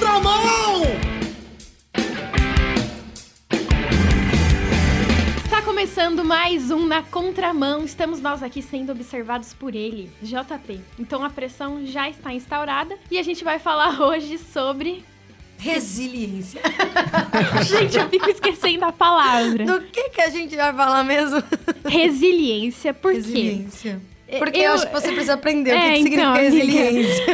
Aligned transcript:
contramão! 0.00 0.80
Está 5.44 5.60
começando 5.60 6.24
mais 6.24 6.70
um 6.70 6.86
Na 6.86 7.02
Contramão. 7.02 7.84
Estamos 7.84 8.18
nós 8.20 8.42
aqui 8.42 8.62
sendo 8.62 8.92
observados 8.92 9.52
por 9.52 9.74
ele, 9.74 10.10
JP. 10.22 10.80
Então 10.98 11.22
a 11.22 11.28
pressão 11.28 11.84
já 11.84 12.08
está 12.08 12.32
instaurada 12.32 12.96
e 13.10 13.18
a 13.18 13.22
gente 13.22 13.44
vai 13.44 13.58
falar 13.58 14.00
hoje 14.00 14.38
sobre. 14.38 15.04
Resiliência. 15.58 16.62
Gente, 17.68 17.98
eu 17.98 18.08
fico 18.08 18.30
esquecendo 18.30 18.82
a 18.86 18.92
palavra. 18.92 19.66
Do 19.66 19.82
que, 19.82 20.08
que 20.08 20.22
a 20.22 20.30
gente 20.30 20.56
vai 20.56 20.72
falar 20.72 21.04
mesmo? 21.04 21.42
Resiliência. 21.86 22.94
Por 22.94 23.12
quê? 23.12 23.18
Resiliência. 23.18 24.00
Porque 24.38 24.58
Eu- 24.60 24.62
eu 24.62 24.72
acho 24.72 24.86
que 24.86 24.92
você 24.94 25.08
precisa 25.12 25.34
aprender 25.34 25.72
o 25.72 25.74
É, 25.76 25.92
que, 25.98 26.04
que 26.04 26.14
então, 26.14 26.34
significa 26.36 26.38
amiga. 26.38 26.40
resiliência. 26.40 27.24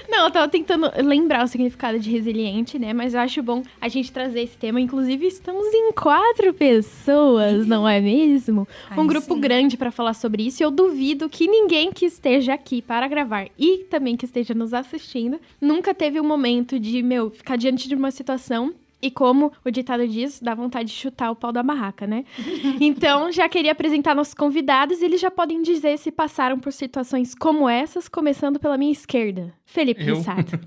Não, 0.16 0.24
eu 0.24 0.30
tava 0.30 0.48
tentando 0.48 0.90
lembrar 1.04 1.44
o 1.44 1.46
significado 1.46 1.98
de 1.98 2.10
resiliente, 2.10 2.78
né? 2.78 2.94
Mas 2.94 3.12
eu 3.12 3.20
acho 3.20 3.42
bom 3.42 3.62
a 3.78 3.86
gente 3.86 4.10
trazer 4.10 4.40
esse 4.40 4.56
tema. 4.56 4.80
Inclusive, 4.80 5.26
estamos 5.26 5.66
em 5.66 5.92
quatro 5.92 6.54
pessoas, 6.54 7.66
não 7.66 7.86
é 7.86 8.00
mesmo? 8.00 8.66
um 8.96 9.02
Aí 9.02 9.06
grupo 9.06 9.34
sim. 9.34 9.40
grande 9.40 9.76
pra 9.76 9.90
falar 9.90 10.14
sobre 10.14 10.46
isso. 10.46 10.62
E 10.62 10.64
eu 10.64 10.70
duvido 10.70 11.28
que 11.28 11.46
ninguém 11.46 11.92
que 11.92 12.06
esteja 12.06 12.54
aqui 12.54 12.80
para 12.80 13.06
gravar 13.06 13.48
e 13.58 13.84
também 13.90 14.16
que 14.16 14.24
esteja 14.24 14.54
nos 14.54 14.72
assistindo 14.72 15.38
nunca 15.60 15.92
teve 15.92 16.18
um 16.18 16.24
momento 16.24 16.80
de, 16.80 17.02
meu, 17.02 17.30
ficar 17.30 17.56
diante 17.56 17.86
de 17.86 17.94
uma 17.94 18.10
situação. 18.10 18.72
E 19.00 19.10
como 19.10 19.52
o 19.64 19.70
ditado 19.70 20.06
diz, 20.08 20.40
dá 20.40 20.54
vontade 20.54 20.88
de 20.88 20.94
chutar 20.94 21.30
o 21.30 21.36
pau 21.36 21.52
da 21.52 21.62
barraca, 21.62 22.06
né? 22.06 22.24
Então, 22.80 23.30
já 23.30 23.48
queria 23.48 23.72
apresentar 23.72 24.14
nossos 24.14 24.34
convidados. 24.34 25.02
Eles 25.02 25.20
já 25.20 25.30
podem 25.30 25.62
dizer 25.62 25.98
se 25.98 26.10
passaram 26.10 26.58
por 26.58 26.72
situações 26.72 27.34
como 27.34 27.68
essas, 27.68 28.08
começando 28.08 28.58
pela 28.58 28.76
minha 28.76 28.92
esquerda. 28.92 29.52
Felipe 29.64 30.06
Eu? 30.06 30.16
Rissato. 30.16 30.58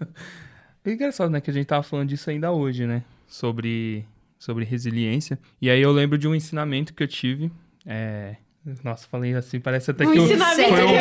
É 0.86 0.94
engraçado, 0.94 1.30
né, 1.30 1.40
que 1.42 1.52
a 1.52 1.54
gente 1.54 1.68
tava 1.68 1.84
falando 1.84 2.08
disso 2.08 2.30
ainda 2.32 2.52
hoje, 2.52 2.88
né? 2.88 3.04
Sobre, 3.28 4.06
sobre 4.40 4.64
resiliência. 4.64 5.38
E 5.62 5.70
aí 5.70 5.82
eu 5.82 5.92
lembro 5.92 6.18
de 6.18 6.28
um 6.28 6.34
ensinamento 6.34 6.94
que 6.94 7.04
eu 7.04 7.08
tive. 7.08 7.52
É... 7.86 8.38
Nossa, 8.84 9.08
falei 9.10 9.34
assim, 9.36 9.60
parece 9.60 9.92
até 9.92 10.06
Um 10.08 10.12
que 10.12 10.18
eu, 10.18 10.28
foi, 10.28 10.36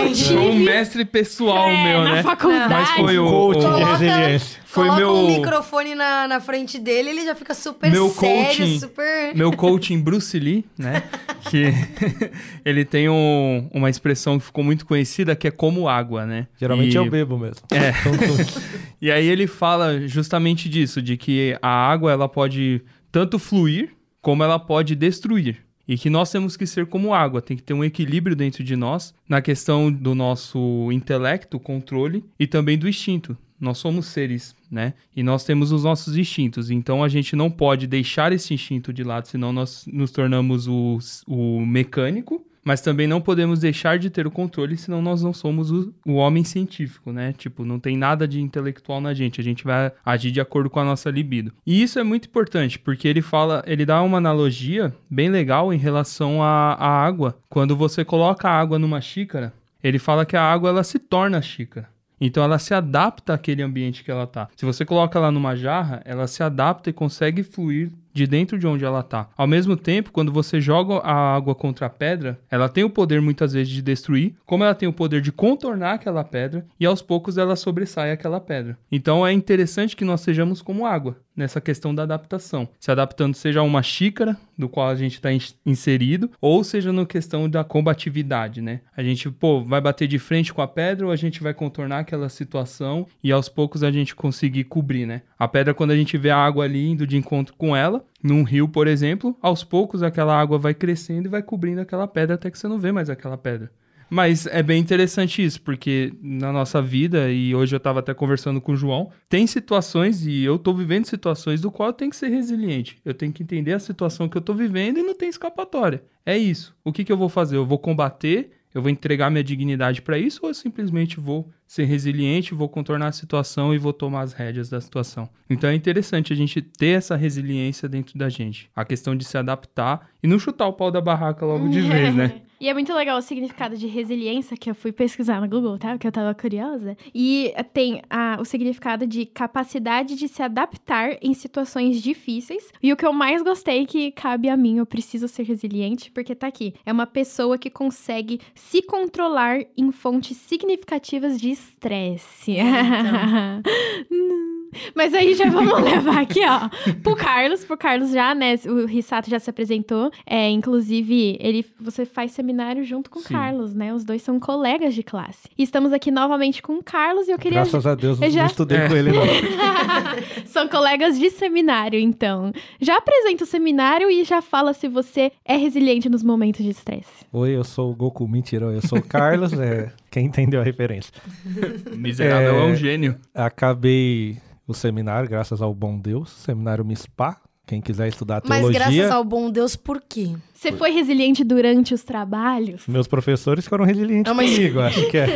um, 0.04 0.14
foi 0.14 0.36
um 0.36 0.58
mestre 0.58 1.04
pessoal 1.04 1.68
É, 1.68 1.84
meu, 1.84 2.02
na 2.04 2.14
né? 2.16 2.22
faculdade. 2.22 2.72
Mas 2.72 2.90
foi 2.90 3.18
o, 3.18 3.26
Coach 3.28 3.56
o- 3.56 3.60
de 3.60 3.66
Coloca- 3.66 3.96
resiliência. 3.96 4.60
Foi 4.64 4.84
Coloca 4.84 5.00
meu- 5.00 5.14
um 5.14 5.26
microfone 5.38 5.94
na, 5.94 6.28
na 6.28 6.40
frente 6.40 6.78
dele, 6.78 7.08
ele 7.10 7.24
já 7.24 7.34
fica 7.34 7.54
super 7.54 7.90
Meu 7.90 8.08
sério, 8.10 8.46
coaching. 8.58 8.78
super... 8.78 9.34
meu 9.34 9.52
coaching 9.52 10.00
Bruce 10.00 10.38
Lee, 10.38 10.64
né? 10.78 11.02
Que 11.50 11.72
ele 12.64 12.84
tem 12.84 13.08
um- 13.08 13.68
uma 13.72 13.88
expressão 13.88 14.38
que 14.38 14.44
ficou 14.44 14.62
muito 14.62 14.84
conhecida 14.84 15.34
que 15.36 15.48
é 15.48 15.50
como 15.50 15.88
água, 15.88 16.26
né? 16.26 16.46
Geralmente 16.58 16.92
E- 16.92 16.96
eu 16.96 17.08
bebo 17.08 17.38
mesmo. 17.38 17.62
É. 17.72 17.92
E 19.00 19.10
aí 19.12 19.26
ele 19.28 19.46
fala 19.46 20.06
justamente 20.08 20.68
disso, 20.68 21.00
de 21.00 21.16
que 21.16 21.56
a 21.62 21.68
água 21.68 22.10
ela 22.10 22.28
pode 22.28 22.82
tanto 23.12 23.38
fluir 23.38 23.90
como 24.20 24.42
ela 24.42 24.58
pode 24.58 24.94
destruir. 24.96 25.58
E 25.88 25.96
que 25.96 26.10
nós 26.10 26.30
temos 26.30 26.56
que 26.56 26.66
ser 26.66 26.86
como 26.86 27.14
água, 27.14 27.40
tem 27.40 27.56
que 27.56 27.62
ter 27.62 27.72
um 27.72 27.82
equilíbrio 27.82 28.36
dentro 28.36 28.62
de 28.62 28.76
nós 28.76 29.14
na 29.26 29.40
questão 29.40 29.90
do 29.90 30.14
nosso 30.14 30.92
intelecto, 30.92 31.58
controle 31.58 32.22
e 32.38 32.46
também 32.46 32.76
do 32.76 32.86
instinto. 32.86 33.36
Nós 33.58 33.78
somos 33.78 34.06
seres, 34.06 34.54
né? 34.70 34.94
E 35.16 35.22
nós 35.22 35.44
temos 35.44 35.72
os 35.72 35.82
nossos 35.82 36.16
instintos. 36.16 36.70
Então 36.70 37.02
a 37.02 37.08
gente 37.08 37.34
não 37.34 37.50
pode 37.50 37.86
deixar 37.86 38.32
esse 38.32 38.54
instinto 38.54 38.92
de 38.92 39.02
lado, 39.02 39.26
senão 39.26 39.52
nós 39.52 39.84
nos 39.90 40.12
tornamos 40.12 40.68
o, 40.68 40.98
o 41.26 41.66
mecânico 41.66 42.44
mas 42.68 42.82
também 42.82 43.06
não 43.06 43.18
podemos 43.18 43.60
deixar 43.60 43.98
de 43.98 44.10
ter 44.10 44.26
o 44.26 44.30
controle, 44.30 44.76
senão 44.76 45.00
nós 45.00 45.22
não 45.22 45.32
somos 45.32 45.70
o, 45.70 45.90
o 46.04 46.16
homem 46.16 46.44
científico, 46.44 47.10
né? 47.10 47.32
Tipo, 47.32 47.64
não 47.64 47.80
tem 47.80 47.96
nada 47.96 48.28
de 48.28 48.42
intelectual 48.42 49.00
na 49.00 49.14
gente, 49.14 49.40
a 49.40 49.44
gente 49.44 49.64
vai 49.64 49.90
agir 50.04 50.30
de 50.30 50.38
acordo 50.38 50.68
com 50.68 50.78
a 50.78 50.84
nossa 50.84 51.08
libido. 51.08 51.50
E 51.66 51.82
isso 51.82 51.98
é 51.98 52.02
muito 52.02 52.28
importante, 52.28 52.78
porque 52.78 53.08
ele 53.08 53.22
fala, 53.22 53.64
ele 53.66 53.86
dá 53.86 54.02
uma 54.02 54.18
analogia 54.18 54.94
bem 55.08 55.30
legal 55.30 55.72
em 55.72 55.78
relação 55.78 56.42
à, 56.42 56.74
água. 56.78 57.38
Quando 57.48 57.74
você 57.74 58.04
coloca 58.04 58.46
a 58.50 58.60
água 58.60 58.78
numa 58.78 59.00
xícara, 59.00 59.54
ele 59.82 59.98
fala 59.98 60.26
que 60.26 60.36
a 60.36 60.42
água 60.42 60.68
ela 60.68 60.84
se 60.84 60.98
torna 60.98 61.40
xícara. 61.40 61.88
Então 62.20 62.42
ela 62.42 62.58
se 62.58 62.74
adapta 62.74 63.32
àquele 63.32 63.62
ambiente 63.62 64.04
que 64.04 64.10
ela 64.10 64.26
tá. 64.26 64.48
Se 64.56 64.66
você 64.66 64.84
coloca 64.84 65.18
ela 65.18 65.30
numa 65.30 65.56
jarra, 65.56 66.02
ela 66.04 66.26
se 66.26 66.42
adapta 66.42 66.90
e 66.90 66.92
consegue 66.92 67.42
fluir 67.42 67.92
de 68.12 68.26
dentro 68.26 68.58
de 68.58 68.66
onde 68.66 68.84
ela 68.84 69.02
tá. 69.02 69.28
Ao 69.36 69.46
mesmo 69.46 69.76
tempo, 69.76 70.12
quando 70.12 70.32
você 70.32 70.60
joga 70.60 70.98
a 70.98 71.34
água 71.34 71.54
contra 71.54 71.86
a 71.86 71.90
pedra, 71.90 72.38
ela 72.50 72.68
tem 72.68 72.84
o 72.84 72.90
poder 72.90 73.20
muitas 73.20 73.52
vezes 73.52 73.72
de 73.72 73.82
destruir, 73.82 74.34
como 74.44 74.64
ela 74.64 74.74
tem 74.74 74.88
o 74.88 74.92
poder 74.92 75.20
de 75.20 75.32
contornar 75.32 75.94
aquela 75.94 76.24
pedra 76.24 76.66
e 76.78 76.86
aos 76.86 77.02
poucos 77.02 77.38
ela 77.38 77.56
sobressai 77.56 78.10
aquela 78.10 78.40
pedra. 78.40 78.78
Então 78.90 79.26
é 79.26 79.32
interessante 79.32 79.96
que 79.96 80.04
nós 80.04 80.20
sejamos 80.20 80.62
como 80.62 80.86
água 80.86 81.16
nessa 81.38 81.60
questão 81.60 81.94
da 81.94 82.02
adaptação, 82.02 82.68
se 82.80 82.90
adaptando 82.90 83.34
seja 83.34 83.60
a 83.60 83.62
uma 83.62 83.80
xícara 83.80 84.36
do 84.58 84.68
qual 84.68 84.88
a 84.88 84.96
gente 84.96 85.14
está 85.14 85.28
inserido, 85.64 86.28
ou 86.40 86.64
seja 86.64 86.92
na 86.92 87.06
questão 87.06 87.48
da 87.48 87.62
combatividade, 87.62 88.60
né? 88.60 88.80
A 88.96 89.04
gente, 89.04 89.30
pô, 89.30 89.62
vai 89.62 89.80
bater 89.80 90.08
de 90.08 90.18
frente 90.18 90.52
com 90.52 90.60
a 90.60 90.66
pedra 90.66 91.06
ou 91.06 91.12
a 91.12 91.16
gente 91.16 91.40
vai 91.40 91.54
contornar 91.54 92.00
aquela 92.00 92.28
situação 92.28 93.06
e 93.22 93.30
aos 93.30 93.48
poucos 93.48 93.84
a 93.84 93.92
gente 93.92 94.16
conseguir 94.16 94.64
cobrir, 94.64 95.06
né? 95.06 95.22
A 95.38 95.46
pedra, 95.46 95.72
quando 95.72 95.92
a 95.92 95.96
gente 95.96 96.18
vê 96.18 96.30
a 96.30 96.36
água 96.36 96.64
ali 96.64 96.88
indo 96.88 97.06
de 97.06 97.16
encontro 97.16 97.54
com 97.56 97.76
ela, 97.76 97.97
num 98.22 98.42
rio, 98.42 98.68
por 98.68 98.86
exemplo, 98.86 99.36
aos 99.40 99.64
poucos 99.64 100.02
aquela 100.02 100.38
água 100.38 100.58
vai 100.58 100.74
crescendo 100.74 101.26
e 101.26 101.30
vai 101.30 101.42
cobrindo 101.42 101.80
aquela 101.80 102.06
pedra 102.06 102.34
até 102.34 102.50
que 102.50 102.58
você 102.58 102.68
não 102.68 102.78
vê 102.78 102.92
mais 102.92 103.10
aquela 103.10 103.36
pedra. 103.36 103.70
Mas 104.10 104.46
é 104.46 104.62
bem 104.62 104.80
interessante 104.80 105.44
isso, 105.44 105.60
porque 105.60 106.12
na 106.22 106.50
nossa 106.50 106.80
vida, 106.80 107.30
e 107.30 107.54
hoje 107.54 107.76
eu 107.76 107.80
tava 107.80 108.00
até 108.00 108.14
conversando 108.14 108.60
com 108.60 108.72
o 108.72 108.76
João, 108.76 109.10
tem 109.28 109.46
situações, 109.46 110.26
e 110.26 110.42
eu 110.42 110.58
tô 110.58 110.72
vivendo 110.72 111.04
situações 111.04 111.60
do 111.60 111.70
qual 111.70 111.90
eu 111.90 111.92
tenho 111.92 112.10
que 112.10 112.16
ser 112.16 112.28
resiliente. 112.28 112.98
Eu 113.04 113.12
tenho 113.12 113.32
que 113.32 113.42
entender 113.42 113.74
a 113.74 113.78
situação 113.78 114.28
que 114.28 114.36
eu 114.36 114.42
tô 114.42 114.54
vivendo 114.54 114.98
e 114.98 115.02
não 115.02 115.14
tem 115.14 115.28
escapatória. 115.28 116.02
É 116.24 116.36
isso. 116.38 116.74
O 116.82 116.92
que, 116.92 117.04
que 117.04 117.12
eu 117.12 117.18
vou 117.18 117.28
fazer? 117.28 117.56
Eu 117.56 117.66
vou 117.66 117.78
combater, 117.78 118.50
eu 118.74 118.82
vou 118.82 118.90
entregar 118.90 119.30
minha 119.30 119.44
dignidade 119.44 120.02
para 120.02 120.18
isso, 120.18 120.40
ou 120.42 120.50
eu 120.50 120.54
simplesmente 120.54 121.18
vou 121.18 121.50
ser 121.66 121.84
resiliente, 121.84 122.54
vou 122.54 122.68
contornar 122.68 123.08
a 123.08 123.12
situação 123.12 123.74
e 123.74 123.78
vou 123.78 123.92
tomar 123.92 124.22
as 124.22 124.32
rédeas 124.32 124.68
da 124.68 124.80
situação. 124.80 125.28
Então 125.48 125.68
é 125.68 125.74
interessante 125.74 126.32
a 126.32 126.36
gente 126.36 126.62
ter 126.62 126.98
essa 126.98 127.16
resiliência 127.16 127.88
dentro 127.88 128.18
da 128.18 128.28
gente. 128.28 128.70
A 128.74 128.84
questão 128.84 129.14
de 129.16 129.24
se 129.24 129.36
adaptar 129.36 130.08
e 130.22 130.26
não 130.26 130.38
chutar 130.38 130.66
o 130.66 130.72
pau 130.72 130.90
da 130.90 131.00
barraca 131.00 131.44
logo 131.44 131.68
de 131.68 131.80
vez, 131.80 132.14
né? 132.14 132.42
E 132.60 132.68
é 132.68 132.74
muito 132.74 132.92
legal 132.92 133.18
o 133.18 133.22
significado 133.22 133.76
de 133.76 133.86
resiliência, 133.86 134.56
que 134.56 134.68
eu 134.68 134.74
fui 134.74 134.90
pesquisar 134.92 135.40
no 135.40 135.48
Google, 135.48 135.78
tá? 135.78 135.96
Que 135.96 136.06
eu 136.06 136.12
tava 136.12 136.34
curiosa. 136.34 136.96
E 137.14 137.52
tem 137.72 138.02
a- 138.10 138.36
o 138.40 138.44
significado 138.44 139.06
de 139.06 139.24
capacidade 139.26 140.16
de 140.16 140.26
se 140.26 140.42
adaptar 140.42 141.16
em 141.22 141.32
situações 141.34 142.02
difíceis. 142.02 142.72
E 142.82 142.92
o 142.92 142.96
que 142.96 143.06
eu 143.06 143.12
mais 143.12 143.42
gostei 143.42 143.86
que 143.86 144.10
cabe 144.10 144.48
a 144.48 144.56
mim, 144.56 144.78
eu 144.78 144.86
preciso 144.86 145.28
ser 145.28 145.44
resiliente, 145.44 146.10
porque 146.10 146.34
tá 146.34 146.48
aqui. 146.48 146.74
É 146.84 146.92
uma 146.92 147.06
pessoa 147.06 147.56
que 147.56 147.70
consegue 147.70 148.40
se 148.54 148.82
controlar 148.82 149.60
em 149.76 149.92
fontes 149.92 150.36
significativas 150.36 151.40
de 151.40 151.50
estresse. 151.50 152.56
Mas 154.94 155.14
aí 155.14 155.34
já 155.34 155.48
vamos 155.48 155.78
levar 155.82 156.18
aqui, 156.20 156.40
ó, 156.44 156.68
pro 157.02 157.16
Carlos, 157.16 157.64
pro 157.64 157.76
Carlos 157.76 158.10
já, 158.10 158.34
né? 158.34 158.54
O 158.66 158.86
Rissato 158.86 159.28
já 159.30 159.38
se 159.38 159.48
apresentou. 159.50 160.10
É, 160.26 160.48
inclusive, 160.50 161.36
ele, 161.40 161.64
você 161.80 162.04
faz 162.04 162.32
seminário 162.32 162.84
junto 162.84 163.10
com 163.10 163.20
o. 163.20 163.22
Carlos, 163.22 163.74
né? 163.74 163.92
Os 163.94 164.04
dois 164.04 164.22
são 164.22 164.38
colegas 164.40 164.94
de 164.94 165.02
classe. 165.02 165.48
E 165.56 165.62
estamos 165.62 165.92
aqui 165.92 166.10
novamente 166.10 166.62
com 166.62 166.74
o 166.78 166.82
Carlos 166.82 167.28
e 167.28 167.30
eu 167.30 167.38
queria. 167.38 167.60
Graças 167.62 167.86
a 167.86 167.94
Deus, 167.94 168.18
eu 168.20 168.26
não 168.26 168.30
já- 168.34 168.46
estudei 168.46 168.78
É. 168.78 168.88
com 168.88 168.96
ele, 168.96 169.12
não. 169.12 169.22
São 170.46 170.68
colegas 170.68 171.18
de 171.18 171.30
seminário, 171.30 171.98
então. 171.98 172.52
Já 172.80 172.96
apresenta 172.96 173.44
o 173.44 173.46
seminário 173.46 174.10
e 174.10 174.24
já 174.24 174.40
fala 174.40 174.72
se 174.72 174.88
você 174.88 175.30
é 175.44 175.56
resiliente 175.56 176.08
nos 176.08 176.22
momentos 176.22 176.64
de 176.64 176.70
estresse. 176.70 177.26
Oi, 177.32 177.50
eu 177.54 177.64
sou 177.64 177.90
o 177.92 177.94
Goku. 177.94 178.26
Mentira, 178.26 178.66
eu 178.66 178.82
sou 178.86 178.98
o 178.98 179.02
Carlos. 179.02 179.52
é, 179.52 179.92
quem 180.10 180.26
entendeu 180.26 180.60
a 180.60 180.64
referência? 180.64 181.12
Miserável 181.96 182.54
é, 182.56 182.58
É. 182.68 182.72
um 182.72 182.74
gênio. 182.74 183.16
Acabei 183.34 184.38
o 184.66 184.74
seminário, 184.74 185.28
graças 185.28 185.60
ao 185.62 185.74
bom 185.74 185.98
Deus. 185.98 186.30
Seminário 186.30 186.84
MISPA. 186.84 187.36
Quem 187.66 187.82
quiser 187.82 188.08
estudar 188.08 188.40
Mas 188.46 188.60
teologia. 188.60 188.80
graças 188.80 189.10
ao 189.10 189.22
bom 189.22 189.50
Deus, 189.50 189.76
por 189.76 190.00
quê? 190.00 190.30
Você 190.54 190.72
foi 190.72 190.90
resiliente 190.90 191.44
durante 191.44 191.92
os 191.92 192.02
trabalhos? 192.02 192.86
Meus 192.88 193.06
professores 193.06 193.66
foram 193.68 193.84
resilientes 193.84 194.32
Ah, 194.32 194.34
mas- 194.34 194.54
comigo, 194.54 194.80
acho 194.80 195.06
que 195.10 195.18
é. 195.18 195.26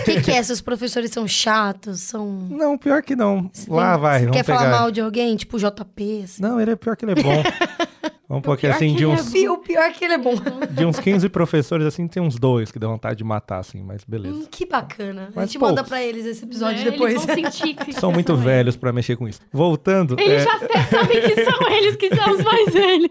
O 0.00 0.04
que, 0.06 0.20
que 0.22 0.30
é? 0.30 0.40
Seus 0.44 0.60
professores 0.60 1.10
são 1.10 1.26
chatos? 1.26 2.00
São. 2.00 2.30
Não, 2.48 2.78
pior 2.78 3.02
que 3.02 3.16
não. 3.16 3.50
Você 3.52 3.68
Lá 3.68 3.94
tem- 3.94 4.00
vai, 4.02 4.20
Você 4.20 4.30
quer 4.30 4.44
pegar. 4.44 4.58
falar 4.58 4.70
mal 4.70 4.90
de 4.92 5.00
alguém? 5.00 5.34
Tipo 5.34 5.58
JP? 5.58 6.20
Assim? 6.22 6.40
Não, 6.42 6.60
ele 6.60 6.70
é 6.70 6.76
pior 6.76 6.96
que 6.96 7.04
ele 7.04 7.12
é 7.12 7.22
bom. 7.22 7.42
Vamos 8.28 8.42
pôr 8.42 8.52
aqui 8.52 8.62
pior 8.62 8.74
assim, 8.74 8.94
de 8.96 9.04
é 9.04 9.06
uns, 9.06 9.30
Pi- 9.30 9.48
O 9.48 9.58
pior 9.58 9.82
é 9.82 9.90
que 9.92 10.04
ele 10.04 10.14
é 10.14 10.18
bom. 10.18 10.34
de 10.70 10.84
uns 10.86 10.98
15 10.98 11.28
professores, 11.28 11.86
assim, 11.86 12.08
tem 12.08 12.22
uns 12.22 12.36
dois 12.38 12.72
que 12.72 12.78
dá 12.78 12.86
vontade 12.88 13.16
de 13.16 13.24
matar, 13.24 13.58
assim, 13.58 13.82
mas 13.82 14.02
beleza. 14.04 14.34
Hum, 14.36 14.46
que 14.50 14.64
bacana. 14.64 15.28
a 15.28 15.32
Mas 15.36 15.50
gente 15.50 15.60
manda 15.60 15.74
poucos. 15.82 15.88
pra 15.90 16.02
eles 16.02 16.24
esse 16.24 16.42
episódio 16.44 16.84
Né? 16.84 16.90
depois. 16.90 17.12
Eles 17.14 17.26
vão 17.26 17.34
sentir 17.52 17.74
que 17.74 17.92
São 17.92 18.10
muito 18.10 18.28
são 18.28 18.36
eles. 18.36 18.44
velhos 18.46 18.76
pra 18.76 18.92
mexer 18.92 19.16
com 19.16 19.28
isso. 19.28 19.40
Voltando, 19.52 20.16
Eles 20.18 20.40
é, 20.42 20.44
já 20.44 20.54
até 20.56 20.82
sabem 20.84 21.20
que 21.20 21.44
são 21.44 21.68
eles 21.70 21.96
que 21.96 22.14
são 22.16 22.32
os 22.32 22.42
mais 22.42 22.72
velhos. 22.72 23.10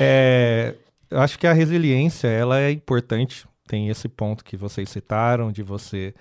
é, 0.00 0.74
eu 1.10 1.18
acho 1.20 1.38
que 1.38 1.46
a 1.46 1.52
resiliência, 1.52 2.28
ela 2.28 2.60
é 2.60 2.70
importante. 2.70 3.46
Tem 3.66 3.88
esse 3.88 4.08
ponto 4.08 4.44
que 4.44 4.56
vocês 4.56 4.88
citaram, 4.88 5.50
de 5.50 5.62
você 5.62 6.14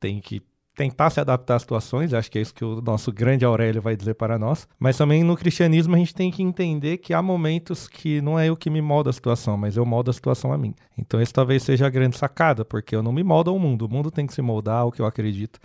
tem 0.00 0.20
que 0.20 0.42
tentar 0.76 1.08
se 1.08 1.18
adaptar 1.18 1.56
às 1.56 1.62
situações, 1.62 2.12
acho 2.12 2.30
que 2.30 2.38
é 2.38 2.42
isso 2.42 2.54
que 2.54 2.64
o 2.64 2.82
nosso 2.82 3.10
grande 3.10 3.46
Aurélio 3.46 3.80
vai 3.80 3.96
dizer 3.96 4.14
para 4.14 4.38
nós. 4.38 4.68
Mas 4.78 4.98
também 4.98 5.24
no 5.24 5.34
cristianismo 5.34 5.96
a 5.96 5.98
gente 5.98 6.14
tem 6.14 6.30
que 6.30 6.42
entender 6.42 6.98
que 6.98 7.14
há 7.14 7.22
momentos 7.22 7.88
que 7.88 8.20
não 8.20 8.38
é 8.38 8.48
eu 8.48 8.56
que 8.56 8.68
me 8.68 8.82
molda 8.82 9.08
a 9.08 9.12
situação, 9.12 9.56
mas 9.56 9.76
eu 9.76 9.86
moldo 9.86 10.10
a 10.10 10.14
situação 10.14 10.52
a 10.52 10.58
mim. 10.58 10.74
Então 10.96 11.20
isso 11.20 11.32
talvez 11.32 11.62
seja 11.62 11.86
a 11.86 11.90
grande 11.90 12.18
sacada, 12.18 12.62
porque 12.62 12.94
eu 12.94 13.02
não 13.02 13.10
me 13.10 13.24
moldo 13.24 13.50
ao 13.50 13.58
mundo, 13.58 13.86
o 13.86 13.88
mundo 13.88 14.10
tem 14.10 14.26
que 14.26 14.34
se 14.34 14.42
moldar 14.42 14.82
ao 14.82 14.92
que 14.92 15.00
eu 15.00 15.06
acredito. 15.06 15.58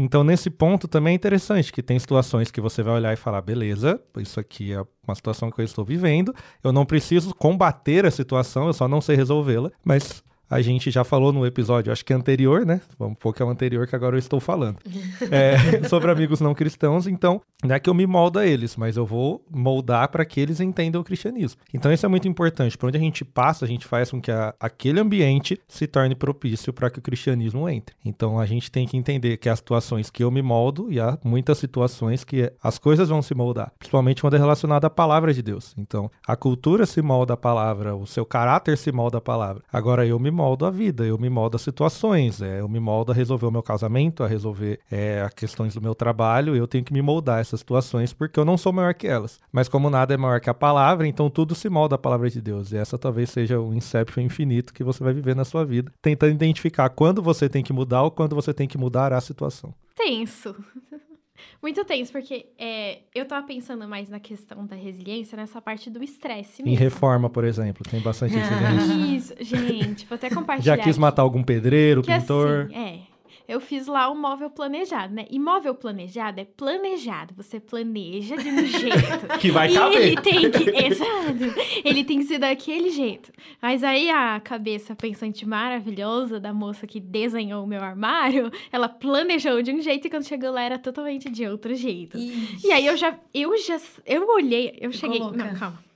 Então, 0.00 0.22
nesse 0.22 0.48
ponto 0.48 0.86
também 0.86 1.12
é 1.12 1.16
interessante 1.16 1.72
que 1.72 1.82
tem 1.82 1.98
situações 1.98 2.52
que 2.52 2.60
você 2.60 2.84
vai 2.84 2.94
olhar 2.94 3.12
e 3.12 3.16
falar: 3.16 3.42
beleza, 3.42 4.00
isso 4.18 4.38
aqui 4.38 4.72
é 4.72 4.80
uma 5.06 5.14
situação 5.14 5.50
que 5.50 5.60
eu 5.60 5.64
estou 5.64 5.84
vivendo, 5.84 6.32
eu 6.62 6.72
não 6.72 6.86
preciso 6.86 7.34
combater 7.34 8.06
a 8.06 8.10
situação, 8.10 8.68
eu 8.68 8.72
só 8.72 8.86
não 8.86 9.00
sei 9.00 9.16
resolvê-la, 9.16 9.72
mas 9.84 10.22
a 10.50 10.60
gente 10.62 10.90
já 10.90 11.04
falou 11.04 11.32
no 11.32 11.46
episódio, 11.46 11.92
acho 11.92 12.04
que 12.04 12.12
anterior, 12.12 12.64
né? 12.64 12.80
Vamos 12.98 13.18
pôr 13.18 13.32
que 13.32 13.42
é 13.42 13.44
o 13.44 13.50
anterior 13.50 13.86
que 13.86 13.94
agora 13.94 14.16
eu 14.16 14.18
estou 14.18 14.40
falando. 14.40 14.78
É, 15.30 15.86
sobre 15.88 16.10
amigos 16.10 16.40
não 16.40 16.54
cristãos, 16.54 17.06
então, 17.06 17.40
não 17.62 17.74
é 17.74 17.80
que 17.80 17.90
eu 17.90 17.94
me 17.94 18.06
molda 18.06 18.40
a 18.40 18.46
eles, 18.46 18.76
mas 18.76 18.96
eu 18.96 19.04
vou 19.04 19.44
moldar 19.50 20.08
para 20.08 20.24
que 20.24 20.40
eles 20.40 20.60
entendam 20.60 21.00
o 21.00 21.04
cristianismo. 21.04 21.60
Então, 21.74 21.92
isso 21.92 22.06
é 22.06 22.08
muito 22.08 22.26
importante. 22.26 22.78
Por 22.78 22.86
onde 22.86 22.96
a 22.96 23.00
gente 23.00 23.24
passa, 23.24 23.64
a 23.64 23.68
gente 23.68 23.84
faz 23.84 24.10
com 24.10 24.20
que 24.20 24.30
a, 24.30 24.54
aquele 24.58 25.00
ambiente 25.00 25.60
se 25.68 25.86
torne 25.86 26.14
propício 26.14 26.72
para 26.72 26.88
que 26.88 26.98
o 26.98 27.02
cristianismo 27.02 27.68
entre. 27.68 27.94
Então, 28.04 28.38
a 28.38 28.46
gente 28.46 28.70
tem 28.70 28.86
que 28.86 28.96
entender 28.96 29.36
que 29.36 29.48
há 29.48 29.56
situações 29.56 30.08
que 30.08 30.22
eu 30.22 30.30
me 30.30 30.40
moldo 30.40 30.90
e 30.90 31.00
há 31.00 31.18
muitas 31.22 31.58
situações 31.58 32.24
que 32.24 32.50
as 32.62 32.78
coisas 32.78 33.08
vão 33.08 33.20
se 33.20 33.34
moldar, 33.34 33.72
principalmente 33.78 34.22
quando 34.22 34.34
é 34.34 34.38
relacionado 34.38 34.84
à 34.84 34.90
palavra 34.90 35.34
de 35.34 35.42
Deus. 35.42 35.74
Então, 35.76 36.10
a 36.26 36.36
cultura 36.36 36.86
se 36.86 37.02
molda 37.02 37.34
a 37.34 37.36
palavra, 37.36 37.94
o 37.94 38.06
seu 38.06 38.24
caráter 38.24 38.78
se 38.78 38.92
molda 38.92 39.18
a 39.18 39.20
palavra. 39.20 39.62
Agora, 39.72 40.06
eu 40.06 40.18
me 40.18 40.30
moldo 40.38 40.64
a 40.64 40.70
vida, 40.70 41.04
eu 41.04 41.18
me 41.18 41.28
moldo 41.28 41.56
a 41.56 41.58
situações, 41.58 42.40
é, 42.40 42.60
eu 42.60 42.68
me 42.68 42.78
moldo 42.78 43.10
a 43.10 43.14
resolver 43.14 43.44
o 43.44 43.50
meu 43.50 43.62
casamento, 43.62 44.22
a 44.22 44.28
resolver 44.28 44.78
é, 44.88 45.22
as 45.22 45.34
questões 45.34 45.74
do 45.74 45.82
meu 45.82 45.96
trabalho, 45.96 46.54
eu 46.54 46.68
tenho 46.68 46.84
que 46.84 46.92
me 46.92 47.02
moldar 47.02 47.40
essas 47.40 47.58
situações 47.58 48.12
porque 48.12 48.38
eu 48.38 48.44
não 48.44 48.56
sou 48.56 48.72
maior 48.72 48.94
que 48.94 49.08
elas. 49.08 49.40
Mas 49.50 49.68
como 49.68 49.90
nada 49.90 50.14
é 50.14 50.16
maior 50.16 50.40
que 50.40 50.48
a 50.48 50.54
palavra, 50.54 51.08
então 51.08 51.28
tudo 51.28 51.56
se 51.56 51.68
molda 51.68 51.96
à 51.96 51.98
palavra 51.98 52.30
de 52.30 52.40
Deus. 52.40 52.70
E 52.70 52.76
essa 52.76 52.96
talvez 52.96 53.30
seja 53.30 53.58
o 53.58 53.74
inception 53.74 54.22
infinito 54.22 54.72
que 54.72 54.84
você 54.84 55.02
vai 55.02 55.12
viver 55.12 55.34
na 55.34 55.44
sua 55.44 55.64
vida, 55.64 55.92
tentando 56.00 56.32
identificar 56.32 56.88
quando 56.90 57.20
você 57.20 57.48
tem 57.48 57.64
que 57.64 57.72
mudar 57.72 58.04
ou 58.04 58.10
quando 58.12 58.36
você 58.36 58.54
tem 58.54 58.68
que 58.68 58.78
mudar 58.78 59.12
a 59.12 59.20
situação. 59.20 59.74
Tenso. 59.96 60.54
Muito 61.62 61.84
tenso, 61.84 62.12
porque 62.12 62.46
é, 62.58 63.00
eu 63.14 63.24
tava 63.26 63.46
pensando 63.46 63.86
mais 63.88 64.08
na 64.08 64.20
questão 64.20 64.66
da 64.66 64.76
resiliência, 64.76 65.36
nessa 65.36 65.60
parte 65.60 65.90
do 65.90 66.02
estresse 66.02 66.62
mesmo. 66.62 66.76
Em 66.76 66.78
reforma, 66.78 67.28
por 67.28 67.44
exemplo, 67.44 67.82
tem 67.88 68.00
bastante 68.00 68.34
resiliência. 68.36 69.16
Isso, 69.16 69.34
gente, 69.40 70.06
vou 70.06 70.16
até 70.16 70.30
compartilhar. 70.30 70.76
Já 70.76 70.82
quis 70.82 70.96
aqui. 70.96 71.00
matar 71.00 71.22
algum 71.22 71.42
pedreiro, 71.42 72.02
que 72.02 72.12
pintor? 72.12 72.66
Assim, 72.66 72.74
é. 72.76 72.98
Eu 73.48 73.60
fiz 73.62 73.86
lá 73.86 74.10
o 74.10 74.12
um 74.12 74.20
móvel 74.20 74.50
planejado, 74.50 75.14
né? 75.14 75.24
E 75.30 75.38
móvel 75.38 75.74
planejado 75.74 76.38
é 76.38 76.44
planejado. 76.44 77.32
Você 77.34 77.58
planeja 77.58 78.36
de 78.36 78.46
um 78.46 78.66
jeito. 78.66 79.26
que 79.40 79.50
vai 79.50 79.70
e 79.70 79.74
caber. 79.74 80.02
ele 80.02 80.20
tem 80.20 80.50
que. 80.50 80.68
Exato. 80.84 81.80
Ele 81.82 82.04
tem 82.04 82.18
que 82.18 82.24
ser 82.26 82.38
daquele 82.38 82.90
jeito. 82.90 83.32
Mas 83.62 83.82
aí 83.82 84.10
a 84.10 84.38
cabeça 84.38 84.94
pensante 84.94 85.48
maravilhosa 85.48 86.38
da 86.38 86.52
moça 86.52 86.86
que 86.86 87.00
desenhou 87.00 87.64
o 87.64 87.66
meu 87.66 87.82
armário, 87.82 88.52
ela 88.70 88.86
planejou 88.86 89.62
de 89.62 89.72
um 89.72 89.80
jeito 89.80 90.06
e 90.06 90.10
quando 90.10 90.24
chegou 90.24 90.50
lá 90.50 90.60
era 90.60 90.78
totalmente 90.78 91.30
de 91.30 91.46
outro 91.46 91.74
jeito. 91.74 92.18
Ixi. 92.18 92.66
E 92.66 92.70
aí 92.70 92.84
eu 92.84 92.98
já. 92.98 93.18
Eu 93.32 93.56
já. 93.56 93.80
Eu 94.04 94.28
olhei. 94.28 94.76
Eu 94.78 94.92
Ficou 94.92 95.10
cheguei. 95.10 95.20
louca. 95.20 95.38
Não, 95.38 95.54
calma. 95.58 95.87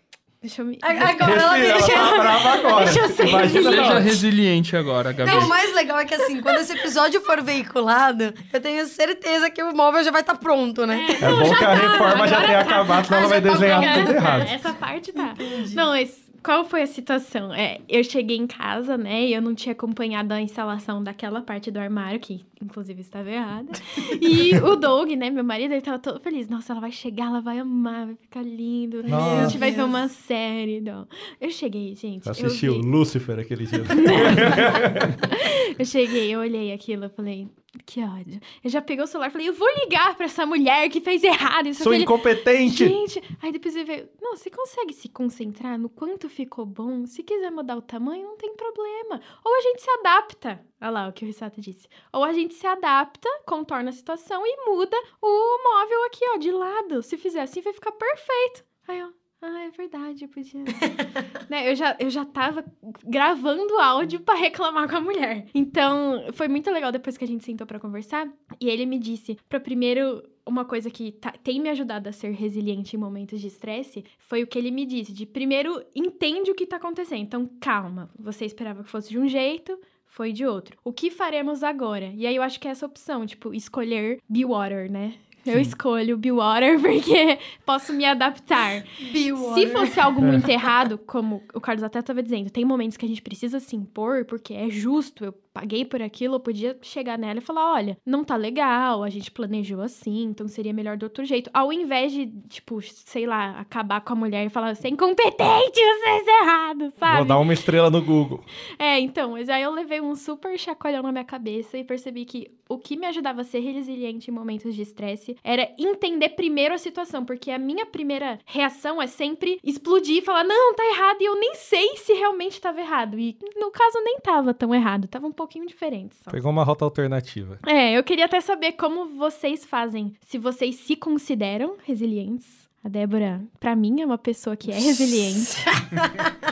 Deixa 0.43 0.61
eu 0.63 0.67
me. 0.67 0.77
Agora 0.83 1.33
ela 1.41 1.57
me 1.57 1.67
Respira, 1.69 1.99
ela 1.99 2.11
tá 2.11 2.19
brava 2.19 2.49
agora. 2.55 2.85
Deixa 2.87 2.99
eu 3.01 3.09
ser 3.11 3.29
Imagina 3.29 3.71
Seja 3.71 3.83
ela. 3.83 4.01
resiliente 4.01 4.77
agora, 4.77 5.13
Gabi. 5.13 5.31
Não, 5.31 5.39
o 5.39 5.49
mais 5.49 5.73
legal 5.73 6.01
é 6.01 6.05
que 6.05 6.15
assim, 6.15 6.41
quando 6.41 6.57
esse 6.59 6.73
episódio 6.73 7.21
for 7.21 7.41
veiculado, 7.41 8.35
eu 8.53 8.61
tenho 8.61 8.85
certeza 8.87 9.49
que 9.49 9.63
o 9.63 9.73
móvel 9.73 10.03
já 10.03 10.11
vai 10.11 10.23
estar 10.23 10.35
pronto, 10.35 10.85
né? 10.85 11.07
É 11.23 11.31
bom 11.31 11.55
que 11.55 11.65
a 11.65 11.75
reforma 11.75 12.27
já 12.27 12.41
tenha 12.45 12.65
tá. 12.65 12.71
acabado, 12.71 13.07
senão 13.07 13.19
Ah, 13.19 13.21
ela 13.21 13.29
vai 13.29 13.41
tá 13.41 13.51
desenhar 13.51 13.95
tudo 13.95 14.13
errado. 14.13 14.43
Essa 14.49 14.73
parte 14.73 15.13
tá. 15.13 15.35
Não, 15.75 15.91
mas 15.91 16.11
qual 16.43 16.65
foi 16.65 16.83
a 16.83 16.87
situação? 16.87 17.55
É, 17.55 17.81
eu 17.89 18.03
cheguei 18.03 18.37
em 18.37 18.47
casa, 18.47 18.99
né? 18.99 19.27
E 19.27 19.35
eu 19.35 19.41
não 19.41 19.55
tinha 19.55 19.73
acompanhado 19.73 20.33
a 20.33 20.41
instalação 20.41 21.03
daquela 21.03 21.41
parte 21.41 21.71
do 21.71 21.79
armário, 21.79 22.19
que 22.19 22.45
inclusive 22.61 23.01
estava 23.01 23.31
errada. 23.31 23.71
E 24.21 24.55
o 24.57 24.77
Doug, 24.77 25.11
né, 25.13 25.31
meu 25.31 25.45
marido, 25.45 25.73
ele 25.73 25.81
tava 25.81 25.99
todo 25.99 26.21
feliz. 26.21 26.49
Nossa, 26.49 26.73
ela 26.73 26.81
vai 26.81 26.93
chegar, 26.93 27.27
ela 27.27 27.41
vai 27.41 27.59
amar, 27.59 28.07
vai 28.07 28.15
ficar 28.15 28.43
lindo. 28.43 29.03
Nossa. 29.03 29.43
A 29.43 29.49
gente 29.49 29.59
vai 29.59 29.71
ver 29.71 29.83
uma 29.83 30.09
série. 30.09 30.81
Não. 30.81 31.07
Eu 31.41 31.51
cheguei, 31.51 31.95
gente. 31.95 32.27
Eu 32.27 32.33
eu 32.35 32.47
assisti 32.47 32.69
o 32.69 32.75
vi. 32.75 32.89
Lúcifer 32.89 33.39
aquele 33.39 33.67
dia. 33.67 33.83
Eu 35.79 35.85
cheguei, 35.85 36.33
eu 36.33 36.41
olhei 36.41 36.73
aquilo, 36.73 37.05
eu 37.05 37.11
falei, 37.11 37.49
que 37.87 38.03
ódio. 38.03 38.41
Eu 38.63 38.71
já 38.71 38.83
peguei 38.83 39.03
o 39.03 39.07
celular 39.07 39.29
e 39.29 39.31
falei, 39.31 39.49
eu 39.49 39.55
vou 39.55 39.69
ligar 39.81 40.15
pra 40.15 40.27
essa 40.27 40.45
mulher 40.45 40.89
que 40.91 41.01
fez 41.01 41.25
errado. 41.25 41.69
Isso, 41.69 41.83
Sou 41.83 41.93
aquele... 41.93 42.05
incompetente! 42.05 42.87
Gente, 42.87 43.23
aí 43.41 43.51
depois 43.51 43.75
ele 43.75 43.85
veio, 43.85 44.09
não, 44.21 44.37
você 44.37 44.51
consegue 44.51 44.93
se 44.93 45.09
concentrar 45.09 45.79
no 45.79 45.89
quanto 45.89 46.29
ficou 46.29 46.67
bom? 46.67 47.07
Se 47.07 47.23
quiser 47.23 47.51
mudar 47.51 47.77
o 47.77 47.83
tamanho, 47.83 48.25
não 48.25 48.37
tem 48.37 48.55
problema. 48.55 49.21
Ou 49.45 49.57
a 49.57 49.61
gente 49.63 49.83
se 49.83 49.91
adapta. 49.91 50.65
Olha 50.81 50.91
lá 50.91 51.09
o 51.09 51.13
que 51.13 51.25
o 51.25 51.27
Rissato 51.27 51.61
disse. 51.61 51.89
Ou 52.13 52.25
a 52.25 52.33
gente 52.33 52.55
se 52.55 52.67
adapta, 52.67 53.29
contorna 53.47 53.91
a 53.91 53.93
situação 53.93 54.43
e 54.45 54.65
muda 54.67 54.97
o 55.21 55.63
móvel 55.65 56.05
aqui, 56.05 56.25
ó, 56.35 56.37
de 56.37 56.51
lado. 56.51 57.03
Se 57.03 57.17
fizer 57.17 57.41
assim, 57.41 57.61
vai 57.61 57.73
ficar 57.73 57.93
perfeito. 57.93 58.65
Aí, 58.87 59.03
ó. 59.03 59.09
Ah, 59.45 59.65
é 59.65 59.71
verdade, 59.71 60.25
eu 60.25 60.29
podia. 60.29 60.63
né, 61.51 61.69
eu, 61.71 61.75
já, 61.75 61.97
eu 61.99 62.09
já 62.09 62.25
tava 62.25 62.65
gravando 63.05 63.77
áudio 63.81 64.21
pra 64.21 64.37
reclamar 64.37 64.89
com 64.89 64.97
a 64.97 65.01
mulher. 65.01 65.47
Então, 65.53 66.27
foi 66.33 66.47
muito 66.47 66.71
legal 66.71 66.93
depois 66.93 67.17
que 67.19 67.25
a 67.25 67.27
gente 67.27 67.45
sentou 67.45 67.67
pra 67.67 67.81
conversar. 67.81 68.29
E 68.61 68.69
ele 68.69 68.87
me 68.87 68.99
disse, 69.01 69.37
pra 69.49 69.59
primeiro 69.59 70.23
uma 70.47 70.65
coisa 70.65 70.91
que 70.91 71.13
tá- 71.13 71.35
tem 71.43 71.61
me 71.61 71.69
ajudado 71.71 72.09
a 72.09 72.13
ser 72.13 72.31
resiliente 72.33 72.95
em 72.97 72.99
momentos 72.99 73.41
de 73.41 73.47
estresse 73.49 74.05
foi 74.19 74.43
o 74.43 74.47
que 74.47 74.59
ele 74.59 74.71
me 74.71 74.87
disse: 74.87 75.13
de 75.13 75.27
primeiro, 75.27 75.83
entende 75.95 76.51
o 76.51 76.55
que 76.55 76.67
tá 76.67 76.77
acontecendo. 76.77 77.21
Então, 77.23 77.51
calma. 77.61 78.11
Você 78.19 78.45
esperava 78.45 78.83
que 78.85 78.91
fosse 78.91 79.09
de 79.09 79.19
um 79.19 79.27
jeito, 79.29 79.77
foi 80.07 80.33
de 80.33 80.47
outro. 80.47 80.77
O 80.85 80.93
que 80.93 81.11
faremos 81.11 81.65
agora? 81.65 82.13
E 82.15 82.27
aí 82.29 82.37
eu 82.37 82.43
acho 82.45 82.61
que 82.61 82.69
é 82.69 82.71
essa 82.71 82.87
opção, 82.87 83.27
tipo, 83.27 83.53
escolher 83.53 84.21
be 84.29 84.45
water, 84.45 84.91
né? 84.91 85.15
Eu 85.45 85.61
escolho 85.61 86.17
be 86.17 86.31
water 86.31 86.79
porque 86.81 87.39
posso 87.67 87.93
me 87.93 88.05
adaptar. 88.05 88.85
Se 88.85 89.67
fosse 89.69 90.01
algo 90.01 90.23
muito 90.23 90.49
errado, 90.51 90.99
como 90.99 91.43
o 91.55 91.61
Carlos 91.61 91.83
até 91.83 91.99
estava 91.99 92.23
dizendo, 92.23 92.51
tem 92.51 92.65
momentos 92.65 92.97
que 92.97 93.05
a 93.05 93.09
gente 93.09 93.23
precisa 93.23 93.61
se 93.61 93.77
impor 93.77 94.25
porque 94.25 94.55
é 94.55 94.69
justo, 94.71 95.25
eu 95.25 95.35
paguei 95.53 95.85
por 95.85 96.01
aquilo, 96.01 96.37
eu 96.37 96.41
podia 96.41 96.77
chegar 96.83 97.19
nela 97.19 97.39
e 97.39 97.43
falar: 97.43 97.73
olha, 97.73 97.99
não 98.05 98.25
tá 98.25 98.37
legal, 98.37 99.03
a 99.03 99.11
gente 99.11 99.31
planejou 99.31 99.81
assim, 99.81 100.25
então 100.25 100.49
seria 100.49 100.73
melhor 100.73 100.97
do 100.97 101.05
outro 101.05 101.25
jeito. 101.25 101.51
Ao 101.53 101.73
invés 101.73 102.13
de, 102.13 102.27
tipo, 102.49 102.81
sei 102.83 103.27
lá, 103.27 103.59
acabar 103.61 104.01
com 104.01 104.13
a 104.13 104.17
mulher 104.17 104.47
e 104.47 104.49
falar: 104.51 104.75
você 104.75 104.89
é 104.89 104.91
incompetente, 104.91 105.81
você 105.81 106.05
fez 106.05 106.27
errado, 106.27 106.93
sabe? 106.97 107.17
Vou 107.19 107.27
dar 107.27 107.39
uma 107.39 107.53
estrela 107.53 107.91
no 107.91 108.03
Google. 108.03 108.43
É, 108.79 108.99
então, 108.99 109.33
mas 109.33 109.49
aí 109.49 109.63
eu 109.63 109.71
levei 109.71 110.01
um 110.01 110.15
super 110.15 110.59
chacoalhão 110.59 111.03
na 111.03 111.13
minha 111.13 111.25
cabeça 111.25 111.79
e 111.79 111.85
percebi 111.85 112.25
que 112.25 112.51
o 112.69 112.79
que 112.79 112.97
me 112.97 113.07
ajudava 113.07 113.43
a 113.43 113.45
ser 113.45 113.61
resiliente 113.61 114.31
em 114.31 114.35
momentos 114.35 114.75
de 114.75 114.83
estresse 114.83 115.32
era 115.43 115.69
entender 115.79 116.31
primeiro 116.31 116.75
a 116.75 116.79
situação, 116.79 117.25
porque 117.25 117.51
a 117.51 117.59
minha 117.59 117.87
primeira 117.87 118.39
reação 118.47 119.01
é 119.01 119.07
sempre 119.07 119.59
explodir 119.63 120.19
e 120.19 120.23
falar, 120.23 120.45
não, 120.45 120.75
tá 120.75 120.85
errado, 120.87 121.19
e 121.21 121.25
eu 121.25 121.39
nem 121.39 121.55
sei 121.55 121.97
se 121.97 122.13
realmente 122.15 122.61
tava 122.61 122.81
errado. 122.81 123.19
E 123.19 123.37
no 123.57 123.71
caso 123.71 123.99
nem 124.05 124.19
tava 124.21 124.53
tão 124.55 124.75
errado, 124.75 125.09
tava 125.09 125.27
um 125.27 125.33
pouquinho 125.33 125.67
diferente 125.67 126.15
só. 126.23 126.31
Pegou 126.31 126.51
uma 126.51 126.65
rota 126.65 126.85
alternativa. 126.85 127.59
É, 127.67 127.97
eu 127.97 128.03
queria 128.05 128.25
até 128.27 128.41
saber 128.41 128.73
como 128.73 129.07
vocês 129.07 129.65
fazem, 129.65 130.13
se 130.27 130.39
vocês 130.39 130.77
se 130.77 130.97
consideram 130.97 131.77
resilientes. 131.85 132.63
A 132.85 132.89
Débora, 132.89 133.41
pra 133.61 133.77
mim, 133.77 134.01
é 134.01 134.05
uma 134.05 134.19
pessoa 134.19 134.57
que 134.57 134.73
é 134.73 134.75
resiliente. 134.81 135.57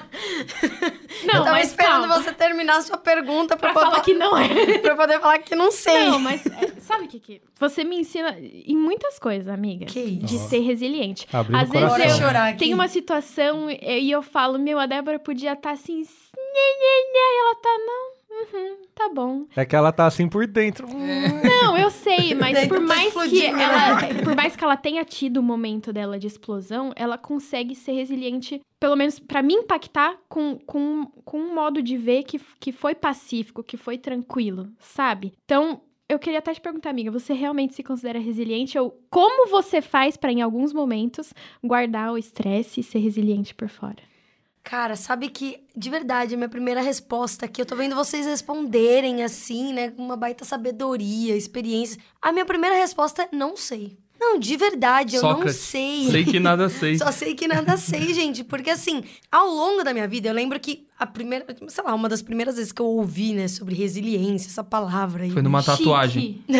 Não, 1.25 1.35
eu 1.35 1.45
tava 1.45 1.51
mas 1.57 1.69
esperando 1.69 2.09
calma. 2.09 2.23
você 2.23 2.33
terminar 2.33 2.77
a 2.77 2.83
sua 2.83 2.97
pergunta 2.97 3.57
pra, 3.57 3.73
Pra 3.73 3.83
poder, 3.83 3.91
falar 3.91 4.03
que 4.03 4.15
não 4.15 4.39
é. 4.39 4.79
pra 4.79 4.95
poder 4.97 5.21
falar 5.21 5.39
que 5.39 5.55
não 5.55 5.71
sei. 5.71 6.07
Não, 6.09 6.19
mas 6.19 6.45
é, 6.47 6.70
sabe 6.91 7.05
o 7.05 7.09
que 7.09 7.21
que... 7.21 7.41
Você 7.59 7.85
me 7.85 8.01
ensina 8.01 8.37
em 8.39 8.77
muitas 8.77 9.19
coisas, 9.19 9.49
amiga. 9.49 9.87
Que 9.87 10.01
isso? 10.01 10.27
De 10.27 10.39
ser 10.39 10.61
resiliente. 10.61 11.27
Abrindo 11.33 11.61
Às 11.61 11.71
vezes 11.71 12.19
eu 12.19 12.27
chorar 12.27 12.49
aqui. 12.49 12.59
tenho 12.59 12.75
uma 12.75 12.89
situação 12.89 13.71
e 13.71 14.11
eu 14.11 14.23
falo, 14.23 14.59
meu, 14.59 14.79
a 14.79 14.87
Débora 14.87 15.19
podia 15.19 15.53
estar 15.53 15.73
assim... 15.73 15.99
Nhê, 15.99 16.69
nhê, 16.81 17.13
nhê, 17.13 17.19
e 17.19 17.41
ela 17.41 17.55
tá, 17.57 17.79
não, 17.87 18.21
uhum, 18.31 18.77
tá 18.95 19.09
bom. 19.15 19.47
É 19.55 19.65
que 19.65 19.77
ela 19.77 19.93
tá 19.93 20.07
assim 20.07 20.29
por 20.29 20.47
dentro. 20.47 20.89
Não, 20.89 21.77
eu 21.77 21.91
sei, 21.91 22.35
mas 22.35 22.67
por 22.67 22.79
tá 22.79 22.87
mais 22.87 23.15
que 23.15 23.47
ela, 23.47 24.23
por 24.25 24.35
mais 24.35 24.57
que 24.57 24.65
ela 24.65 24.77
tenha 24.77 25.05
tido 25.05 25.39
o 25.39 25.43
momento 25.43 25.93
dela 25.93 26.19
de 26.19 26.27
explosão, 26.27 26.93
ela 26.97 27.17
consegue 27.19 27.75
ser 27.75 27.93
resiliente, 27.93 28.61
pelo 28.81 28.97
menos 28.97 29.19
pra 29.19 29.43
me 29.43 29.55
impactar 29.55 30.17
com, 30.29 30.59
com, 30.67 31.07
com 31.25 31.39
um 31.39 31.55
modo 31.55 31.83
de 31.83 31.97
ver 31.97 32.25
que, 32.25 32.41
que 32.59 32.73
foi 32.73 32.95
pacífico, 32.95 33.63
que 33.63 33.77
foi 33.77 33.99
tranquilo, 33.99 34.69
sabe? 34.79 35.33
Então, 35.45 35.83
eu 36.11 36.19
queria 36.19 36.41
até 36.41 36.53
te 36.53 36.61
perguntar, 36.61 36.91
amiga, 36.91 37.11
você 37.11 37.33
realmente 37.33 37.75
se 37.75 37.85
considera 37.85 38.19
resiliente 38.19 38.77
ou 38.77 39.01
como 39.09 39.49
você 39.49 39.81
faz 39.81 40.17
pra 40.17 40.33
em 40.33 40.43
alguns 40.43 40.73
momentos 40.73 41.33
guardar 41.63 42.13
o 42.13 42.19
estresse 42.19 42.81
e 42.81 42.83
ser 42.83 42.99
resiliente 42.99 43.55
por 43.55 43.69
fora? 43.69 44.03
Cara, 44.65 44.97
sabe 44.97 45.31
que, 45.31 45.65
de 45.75 45.89
verdade, 45.89 46.35
a 46.35 46.37
minha 46.37 46.49
primeira 46.49 46.81
resposta 46.81 47.47
aqui, 47.47 47.63
eu 47.63 47.67
tô 47.67 47.77
vendo 47.77 47.95
vocês 47.95 48.27
responderem 48.27 49.23
assim, 49.23 49.73
né, 49.73 49.91
com 49.91 50.03
uma 50.03 50.17
baita 50.17 50.45
sabedoria, 50.45 51.37
experiência. 51.37 52.01
A 52.21 52.33
minha 52.33 52.45
primeira 52.45 52.75
resposta 52.75 53.23
é 53.23 53.29
não 53.35 53.57
sei. 53.57 53.97
Não, 54.19 54.39
de 54.39 54.57
verdade, 54.57 55.17
eu 55.17 55.23
não 55.23 55.37
Sócrates, 55.37 55.61
sei. 55.61 56.11
Sei 56.11 56.25
que 56.25 56.41
nada 56.41 56.69
sei. 56.69 56.99
Só 56.99 57.11
sei 57.11 57.35
que 57.35 57.49
nada 57.49 57.77
sei, 57.79 58.13
gente. 58.13 58.45
Porque 58.45 58.69
assim, 58.69 59.03
ao 59.31 59.49
longo 59.49 59.83
da 59.83 59.95
minha 59.95 60.07
vida, 60.07 60.29
eu 60.29 60.35
lembro 60.35 60.59
que 60.61 60.87
a 61.01 61.07
primeira, 61.07 61.47
sei 61.69 61.83
lá, 61.83 61.95
uma 61.95 62.11
das 62.11 62.21
primeiras 62.21 62.57
vezes 62.57 62.73
que 62.73 62.83
eu 62.83 62.87
ouvi, 62.87 63.33
né, 63.33 63.49
sobre 63.49 63.75
resiliência, 63.75 64.49
essa 64.49 64.63
palavra 64.63 65.25
aí. 65.25 65.31
Foi 65.31 65.41
numa 65.41 65.63
Chique. 65.63 65.79
tatuagem. 65.79 66.45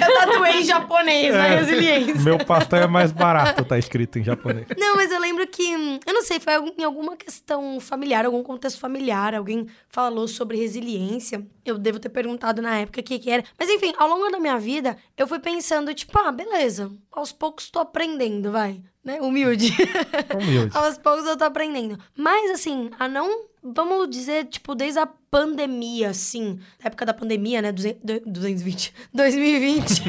Eu 0.00 0.14
tatuei 0.14 0.60
em 0.60 0.64
japonês, 0.64 1.32
a 1.32 1.42
resiliência. 1.44 2.16
Meu 2.16 2.38
pastel 2.44 2.80
é 2.80 2.86
mais 2.88 3.12
barato, 3.12 3.64
tá 3.64 3.78
escrito 3.78 4.18
em 4.18 4.24
japonês. 4.24 4.66
Não, 4.76 4.96
mas 4.96 5.12
eu 5.12 5.20
lembro 5.20 5.46
que, 5.46 6.00
eu 6.04 6.12
não 6.12 6.22
sei, 6.22 6.40
foi 6.40 6.52
em 6.76 6.82
alguma 6.82 7.16
questão 7.16 7.78
familiar, 7.78 8.26
algum 8.26 8.42
contexto 8.42 8.80
familiar, 8.80 9.34
alguém 9.34 9.68
falou 9.88 10.26
sobre 10.26 10.56
resiliência. 10.56 11.46
Eu 11.64 11.78
devo 11.78 12.00
ter 12.00 12.08
perguntado 12.08 12.60
na 12.60 12.78
época 12.78 13.00
o 13.00 13.04
que, 13.04 13.18
que 13.18 13.30
era. 13.30 13.44
Mas 13.56 13.68
enfim, 13.68 13.92
ao 13.96 14.08
longo 14.08 14.28
da 14.30 14.40
minha 14.40 14.58
vida, 14.58 14.96
eu 15.16 15.28
fui 15.28 15.38
pensando, 15.38 15.94
tipo, 15.94 16.18
ah, 16.18 16.32
beleza, 16.32 16.90
aos 17.12 17.30
poucos 17.30 17.70
tô 17.70 17.78
aprendendo, 17.78 18.50
vai. 18.50 18.82
Né? 19.04 19.20
Humilde. 19.20 19.74
Humilde. 20.32 20.76
aos 20.76 20.96
poucos 20.96 21.26
eu 21.26 21.36
tô 21.36 21.44
aprendendo. 21.44 21.98
Mas 22.16 22.50
assim, 22.52 22.90
a 22.98 23.08
não. 23.08 23.50
Vamos 23.64 24.10
dizer, 24.10 24.46
tipo, 24.46 24.74
desde 24.74 24.98
a 24.98 25.06
pandemia, 25.06 26.10
assim. 26.10 26.58
Na 26.82 26.88
época 26.88 27.06
da 27.06 27.14
pandemia, 27.14 27.62
né? 27.62 27.70
200, 27.70 28.00
220. 28.26 28.92
2020. 29.14 30.02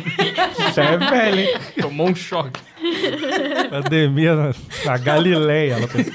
Você 0.57 0.81
é 0.81 0.97
velho, 0.97 1.39
hein? 1.39 1.47
Tomou 1.79 2.09
um 2.09 2.15
choque. 2.15 2.59
Pandemia 3.69 4.35
na, 4.35 4.55
na 4.85 4.97
Galileia. 4.97 5.73
Ela 5.73 5.88
fez. 5.88 6.07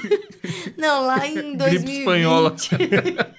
Não, 0.77 1.05
lá 1.05 1.25
em 1.25 1.55
2020. 1.55 1.59
Gripe 1.59 1.99
espanhola. 1.99 2.55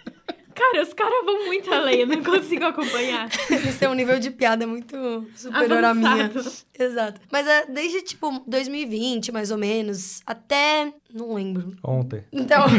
Cara, 0.70 0.82
os 0.82 0.92
caras 0.94 1.24
vão 1.24 1.46
muito 1.46 1.72
além, 1.72 2.00
eu 2.00 2.06
não 2.06 2.22
consigo 2.22 2.64
acompanhar. 2.64 3.28
Eles 3.50 3.76
têm 3.78 3.88
um 3.88 3.94
nível 3.94 4.18
de 4.20 4.30
piada 4.30 4.66
muito 4.66 5.26
superior 5.34 5.82
à 5.84 5.94
minha. 5.94 6.26
Avançado. 6.26 6.52
Exato. 6.78 7.20
Mas 7.30 7.46
é, 7.46 7.66
desde, 7.66 8.02
tipo, 8.02 8.42
2020, 8.46 9.32
mais 9.32 9.50
ou 9.50 9.58
menos, 9.58 10.20
até... 10.26 10.92
Não 11.12 11.34
lembro. 11.34 11.76
Ontem. 11.82 12.24
Então, 12.32 12.64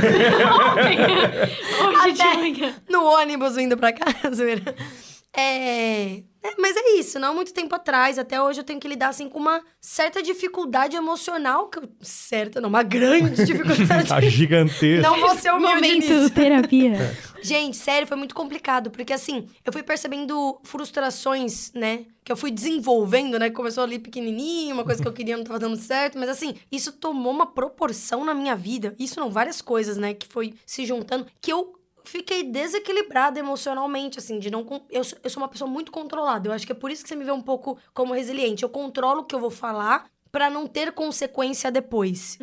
Hoje 2.01 2.13
de 2.13 2.21
Até- 2.21 2.37
manhã. 2.37 2.73
no 2.89 3.03
ônibus 3.03 3.57
indo 3.57 3.77
pra 3.77 3.91
casa. 3.91 4.43
É... 5.33 6.17
é, 6.17 6.23
Mas 6.57 6.75
é 6.75 6.99
isso, 6.99 7.19
não 7.19 7.29
há 7.29 7.33
muito 7.33 7.53
tempo 7.53 7.73
atrás, 7.73 8.19
até 8.19 8.41
hoje 8.41 8.59
eu 8.59 8.63
tenho 8.63 8.79
que 8.79 8.87
lidar, 8.87 9.09
assim, 9.09 9.29
com 9.29 9.39
uma 9.39 9.61
certa 9.79 10.21
dificuldade 10.21 10.95
emocional, 10.95 11.69
que 11.69 11.79
eu... 11.79 11.89
Certa, 12.01 12.59
não, 12.59 12.69
uma 12.69 12.83
grande 12.83 13.43
dificuldade. 13.45 14.09
Tá 14.09 14.19
gigantesco. 14.21 15.01
não 15.01 15.19
vou 15.19 15.35
ser 15.37 15.51
humilde 15.53 15.99
nisso. 15.99 16.13
Momento 16.13 16.29
terapia. 16.35 17.17
Gente, 17.41 17.75
sério, 17.77 18.07
foi 18.07 18.17
muito 18.17 18.35
complicado, 18.35 18.91
porque 18.91 19.13
assim, 19.13 19.47
eu 19.65 19.73
fui 19.73 19.81
percebendo 19.81 20.59
frustrações, 20.63 21.71
né? 21.73 22.05
Que 22.23 22.31
eu 22.31 22.37
fui 22.37 22.51
desenvolvendo, 22.51 23.39
né? 23.39 23.49
Começou 23.49 23.83
ali 23.83 23.97
pequenininho, 23.97 24.75
uma 24.75 24.83
coisa 24.83 25.01
que 25.01 25.07
eu 25.07 25.13
queria 25.13 25.35
não 25.35 25.43
tava 25.43 25.57
dando 25.57 25.75
certo, 25.75 26.19
mas 26.19 26.29
assim, 26.29 26.53
isso 26.71 26.91
tomou 26.91 27.33
uma 27.33 27.47
proporção 27.47 28.23
na 28.23 28.35
minha 28.35 28.55
vida. 28.55 28.93
Isso 28.99 29.19
não, 29.19 29.31
várias 29.31 29.59
coisas, 29.59 29.97
né? 29.97 30.13
Que 30.13 30.27
foi 30.27 30.53
se 30.67 30.85
juntando, 30.85 31.25
que 31.41 31.51
eu 31.51 31.73
fiquei 32.03 32.43
desequilibrada 32.43 33.39
emocionalmente, 33.39 34.19
assim, 34.19 34.39
de 34.39 34.49
não. 34.49 34.65
Eu 34.89 35.03
sou, 35.03 35.17
eu 35.23 35.29
sou 35.29 35.41
uma 35.41 35.49
pessoa 35.49 35.69
muito 35.69 35.91
controlada. 35.91 36.47
Eu 36.49 36.53
acho 36.53 36.65
que 36.65 36.71
é 36.71 36.75
por 36.75 36.91
isso 36.91 37.03
que 37.03 37.09
você 37.09 37.15
me 37.15 37.23
vê 37.23 37.31
um 37.31 37.41
pouco 37.41 37.77
como 37.93 38.13
resiliente. 38.13 38.63
Eu 38.63 38.69
controlo 38.69 39.21
o 39.21 39.23
que 39.23 39.35
eu 39.35 39.39
vou 39.39 39.51
falar 39.51 40.09
pra 40.31 40.49
não 40.49 40.67
ter 40.67 40.91
consequência 40.91 41.71
depois. 41.71 42.37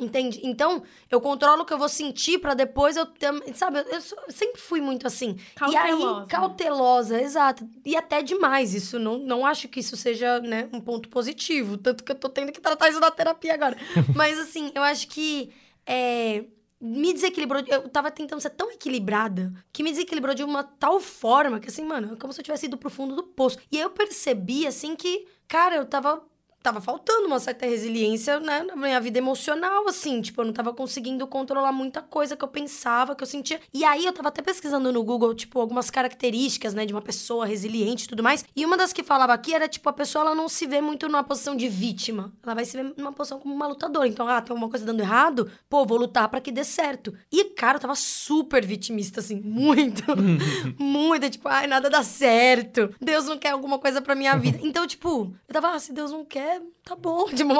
Entende? 0.00 0.40
Então, 0.44 0.84
eu 1.10 1.20
controlo 1.20 1.62
o 1.62 1.64
que 1.64 1.72
eu 1.72 1.78
vou 1.78 1.88
sentir 1.88 2.38
pra 2.38 2.54
depois 2.54 2.96
eu 2.96 3.04
também. 3.04 3.52
Sabe, 3.52 3.80
eu, 3.80 4.00
sempre 4.28 4.60
fui 4.60 4.80
muito 4.80 5.06
assim. 5.08 5.36
E 5.36 5.54
Cautelosa. 5.58 6.20
aí, 6.22 6.28
cautelosa, 6.28 7.20
exato. 7.20 7.68
E 7.84 7.96
até 7.96 8.22
demais. 8.22 8.74
Isso 8.74 8.96
não, 8.98 9.18
não 9.18 9.44
acho 9.44 9.66
que 9.66 9.80
isso 9.80 9.96
seja, 9.96 10.38
né, 10.38 10.68
um 10.72 10.80
ponto 10.80 11.08
positivo. 11.08 11.76
Tanto 11.76 12.04
que 12.04 12.12
eu 12.12 12.16
tô 12.16 12.28
tendo 12.28 12.52
que 12.52 12.60
tratar 12.60 12.88
isso 12.88 13.00
na 13.00 13.10
terapia 13.10 13.54
agora. 13.54 13.76
Mas 14.14 14.38
assim, 14.38 14.70
eu 14.72 14.82
acho 14.82 15.08
que. 15.08 15.50
é, 15.84 16.44
me 16.80 17.12
desequilibrou. 17.12 17.62
Eu 17.66 17.88
tava 17.88 18.10
tentando 18.10 18.40
ser 18.40 18.50
tão 18.50 18.70
equilibrada 18.70 19.52
que 19.72 19.82
me 19.82 19.90
desequilibrou 19.90 20.34
de 20.34 20.44
uma 20.44 20.62
tal 20.62 21.00
forma 21.00 21.60
que, 21.60 21.68
assim, 21.68 21.84
mano, 21.84 22.14
é 22.14 22.16
como 22.16 22.32
se 22.32 22.40
eu 22.40 22.44
tivesse 22.44 22.66
ido 22.66 22.78
pro 22.78 22.90
fundo 22.90 23.16
do 23.16 23.22
poço. 23.22 23.58
E 23.70 23.76
aí 23.76 23.82
eu 23.82 23.90
percebi, 23.90 24.66
assim, 24.66 24.94
que, 24.94 25.26
cara, 25.46 25.76
eu 25.76 25.86
tava. 25.86 26.22
Tava 26.68 26.82
faltando 26.82 27.26
uma 27.26 27.40
certa 27.40 27.64
resiliência, 27.64 28.38
né, 28.40 28.62
na 28.62 28.76
minha 28.76 29.00
vida 29.00 29.16
emocional, 29.16 29.88
assim. 29.88 30.20
Tipo, 30.20 30.42
eu 30.42 30.44
não 30.44 30.52
tava 30.52 30.74
conseguindo 30.74 31.26
controlar 31.26 31.72
muita 31.72 32.02
coisa 32.02 32.36
que 32.36 32.44
eu 32.44 32.48
pensava, 32.48 33.16
que 33.16 33.22
eu 33.22 33.26
sentia. 33.26 33.58
E 33.72 33.86
aí, 33.86 34.04
eu 34.04 34.12
tava 34.12 34.28
até 34.28 34.42
pesquisando 34.42 34.92
no 34.92 35.02
Google, 35.02 35.34
tipo, 35.34 35.58
algumas 35.58 35.88
características, 35.88 36.74
né, 36.74 36.84
de 36.84 36.92
uma 36.92 37.00
pessoa 37.00 37.46
resiliente 37.46 38.04
e 38.04 38.08
tudo 38.08 38.22
mais. 38.22 38.44
E 38.54 38.66
uma 38.66 38.76
das 38.76 38.92
que 38.92 39.02
falava 39.02 39.32
aqui 39.32 39.54
era, 39.54 39.66
tipo, 39.66 39.88
a 39.88 39.94
pessoa, 39.94 40.26
ela 40.26 40.34
não 40.34 40.46
se 40.46 40.66
vê 40.66 40.82
muito 40.82 41.08
numa 41.08 41.24
posição 41.24 41.56
de 41.56 41.70
vítima. 41.70 42.34
Ela 42.42 42.54
vai 42.54 42.66
se 42.66 42.76
ver 42.76 42.92
numa 42.98 43.14
posição 43.14 43.38
como 43.40 43.54
uma 43.54 43.66
lutadora. 43.66 44.06
Então, 44.06 44.28
ah, 44.28 44.42
tem 44.42 44.52
alguma 44.52 44.68
coisa 44.68 44.84
dando 44.84 45.00
errado? 45.00 45.50
Pô, 45.70 45.86
vou 45.86 45.96
lutar 45.96 46.28
pra 46.28 46.38
que 46.38 46.52
dê 46.52 46.64
certo. 46.64 47.14
E, 47.32 47.44
cara, 47.44 47.78
eu 47.78 47.80
tava 47.80 47.94
super 47.94 48.62
vitimista, 48.62 49.20
assim, 49.20 49.40
muito. 49.40 50.02
muito, 50.78 51.30
tipo, 51.30 51.48
ai, 51.48 51.66
nada 51.66 51.88
dá 51.88 52.02
certo. 52.02 52.94
Deus 53.00 53.24
não 53.24 53.38
quer 53.38 53.52
alguma 53.52 53.78
coisa 53.78 54.02
pra 54.02 54.14
minha 54.14 54.36
vida. 54.36 54.58
Então, 54.68 54.86
tipo, 54.86 55.34
eu 55.48 55.54
tava, 55.54 55.70
ah, 55.70 55.78
se 55.78 55.94
Deus 55.94 56.10
não 56.10 56.26
quer, 56.26 56.57
tá 56.84 56.96
bom. 56.96 57.26
Tipo, 57.26 57.54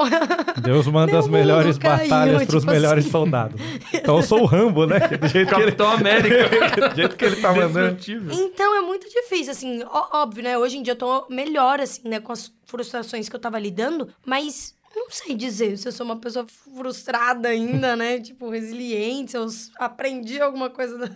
Deus 0.63 0.87
manda 0.87 1.13
Meu 1.13 1.21
as 1.21 1.29
melhores 1.29 1.79
caiu, 1.79 2.09
batalhas 2.09 2.47
pros 2.47 2.63
tipo 2.63 2.73
melhores 2.73 3.05
assim. 3.05 3.13
soldados. 3.13 3.61
Então 3.93 4.17
eu 4.17 4.23
sou 4.23 4.43
o 4.43 4.45
Rambo, 4.47 4.87
né? 4.87 4.99
Do 5.01 5.29
jeito 5.29 5.49
que 5.49 5.61
ele, 5.61 5.65
Capitão 5.67 5.91
América. 5.91 6.89
do 6.91 6.97
jeito 6.97 7.17
que 7.17 7.25
ele 7.25 7.37
tá 7.37 7.53
mandando. 7.53 7.99
Então 8.33 8.77
é 8.77 8.81
muito 8.81 9.09
difícil, 9.09 9.53
assim, 9.53 9.83
óbvio, 10.13 10.43
né? 10.43 10.57
Hoje 10.57 10.79
em 10.79 10.83
dia 10.83 10.93
eu 10.93 10.99
tô 10.99 11.27
melhor, 11.29 11.81
assim, 11.81 12.09
né, 12.09 12.21
com 12.21 12.33
as 12.33 12.53
frustrações 12.65 13.29
que 13.29 13.37
eu 13.37 13.41
tava 13.41 13.59
lidando, 13.59 14.09
mas 14.25 14.75
não 14.95 15.11
sei 15.11 15.35
dizer 15.35 15.77
se 15.77 15.87
eu 15.89 15.93
sou 15.93 16.05
uma 16.05 16.17
pessoa 16.17 16.47
frustrada 16.47 17.49
ainda, 17.49 17.95
né? 17.97 18.19
Tipo, 18.29 18.49
resiliente, 18.51 19.33
se 19.33 19.37
eu 19.37 19.47
aprendi 19.79 20.41
alguma 20.41 20.71
coisa. 20.71 20.99
Da... 20.99 21.09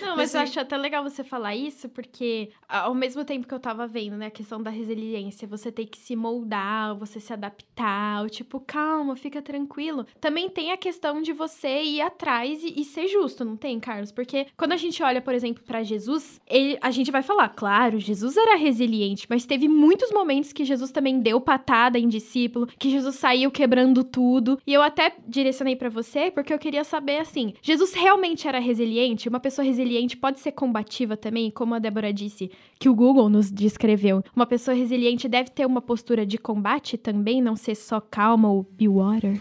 Não, 0.00 0.16
mas 0.16 0.34
eu 0.34 0.40
acho 0.40 0.58
até 0.60 0.76
legal 0.76 1.02
você 1.02 1.22
falar 1.24 1.54
isso, 1.54 1.88
porque 1.88 2.50
ao 2.68 2.94
mesmo 2.94 3.24
tempo 3.24 3.46
que 3.46 3.54
eu 3.54 3.60
tava 3.60 3.86
vendo, 3.86 4.16
né, 4.16 4.26
a 4.26 4.30
questão 4.30 4.62
da 4.62 4.70
resiliência, 4.70 5.46
você 5.48 5.70
tem 5.72 5.86
que 5.86 5.98
se 5.98 6.14
moldar, 6.16 6.96
você 6.96 7.18
se 7.20 7.32
adaptar, 7.32 8.22
ou 8.22 8.28
tipo, 8.28 8.60
calma, 8.60 9.16
fica 9.16 9.40
tranquilo. 9.42 10.06
Também 10.20 10.48
tem 10.48 10.72
a 10.72 10.76
questão 10.76 11.20
de 11.22 11.32
você 11.32 11.82
ir 11.82 12.00
atrás 12.00 12.62
e, 12.62 12.80
e 12.80 12.84
ser 12.84 13.08
justo, 13.08 13.44
não 13.44 13.56
tem, 13.56 13.78
Carlos? 13.80 14.12
Porque 14.12 14.46
quando 14.56 14.72
a 14.72 14.76
gente 14.76 15.02
olha, 15.02 15.20
por 15.20 15.34
exemplo, 15.34 15.62
pra 15.64 15.82
Jesus, 15.82 16.40
ele- 16.46 16.78
a 16.80 16.90
gente 16.90 17.10
vai 17.10 17.22
falar, 17.22 17.48
claro, 17.50 17.98
Jesus 17.98 18.36
era 18.36 18.56
resiliente, 18.56 19.26
mas 19.28 19.44
teve 19.46 19.68
muitos 19.68 20.10
momentos 20.12 20.52
que 20.52 20.64
Jesus 20.64 20.90
também 20.90 21.20
deu 21.20 21.40
patada 21.40 21.98
em 21.98 22.08
discípulo, 22.08 22.66
que 22.78 22.90
Jesus 22.90 23.01
saiu 23.10 23.50
quebrando 23.50 24.04
tudo. 24.04 24.58
E 24.64 24.72
eu 24.72 24.82
até 24.82 25.12
direcionei 25.26 25.74
pra 25.74 25.88
você 25.88 26.30
porque 26.30 26.54
eu 26.54 26.58
queria 26.58 26.84
saber 26.84 27.18
assim, 27.18 27.54
Jesus 27.60 27.94
realmente 27.94 28.46
era 28.46 28.60
resiliente? 28.60 29.28
Uma 29.28 29.40
pessoa 29.40 29.64
resiliente 29.64 30.16
pode 30.16 30.38
ser 30.38 30.52
combativa 30.52 31.16
também, 31.16 31.50
como 31.50 31.74
a 31.74 31.78
Débora 31.78 32.12
disse, 32.12 32.50
que 32.78 32.88
o 32.88 32.94
Google 32.94 33.28
nos 33.28 33.50
descreveu. 33.50 34.22
Uma 34.36 34.46
pessoa 34.46 34.76
resiliente 34.76 35.28
deve 35.28 35.50
ter 35.50 35.66
uma 35.66 35.80
postura 35.80 36.24
de 36.24 36.38
combate 36.38 36.96
também, 36.96 37.42
não 37.42 37.56
ser 37.56 37.74
só 37.74 38.00
calma 38.00 38.50
ou 38.50 38.62
be 38.62 38.86
water. 38.86 39.40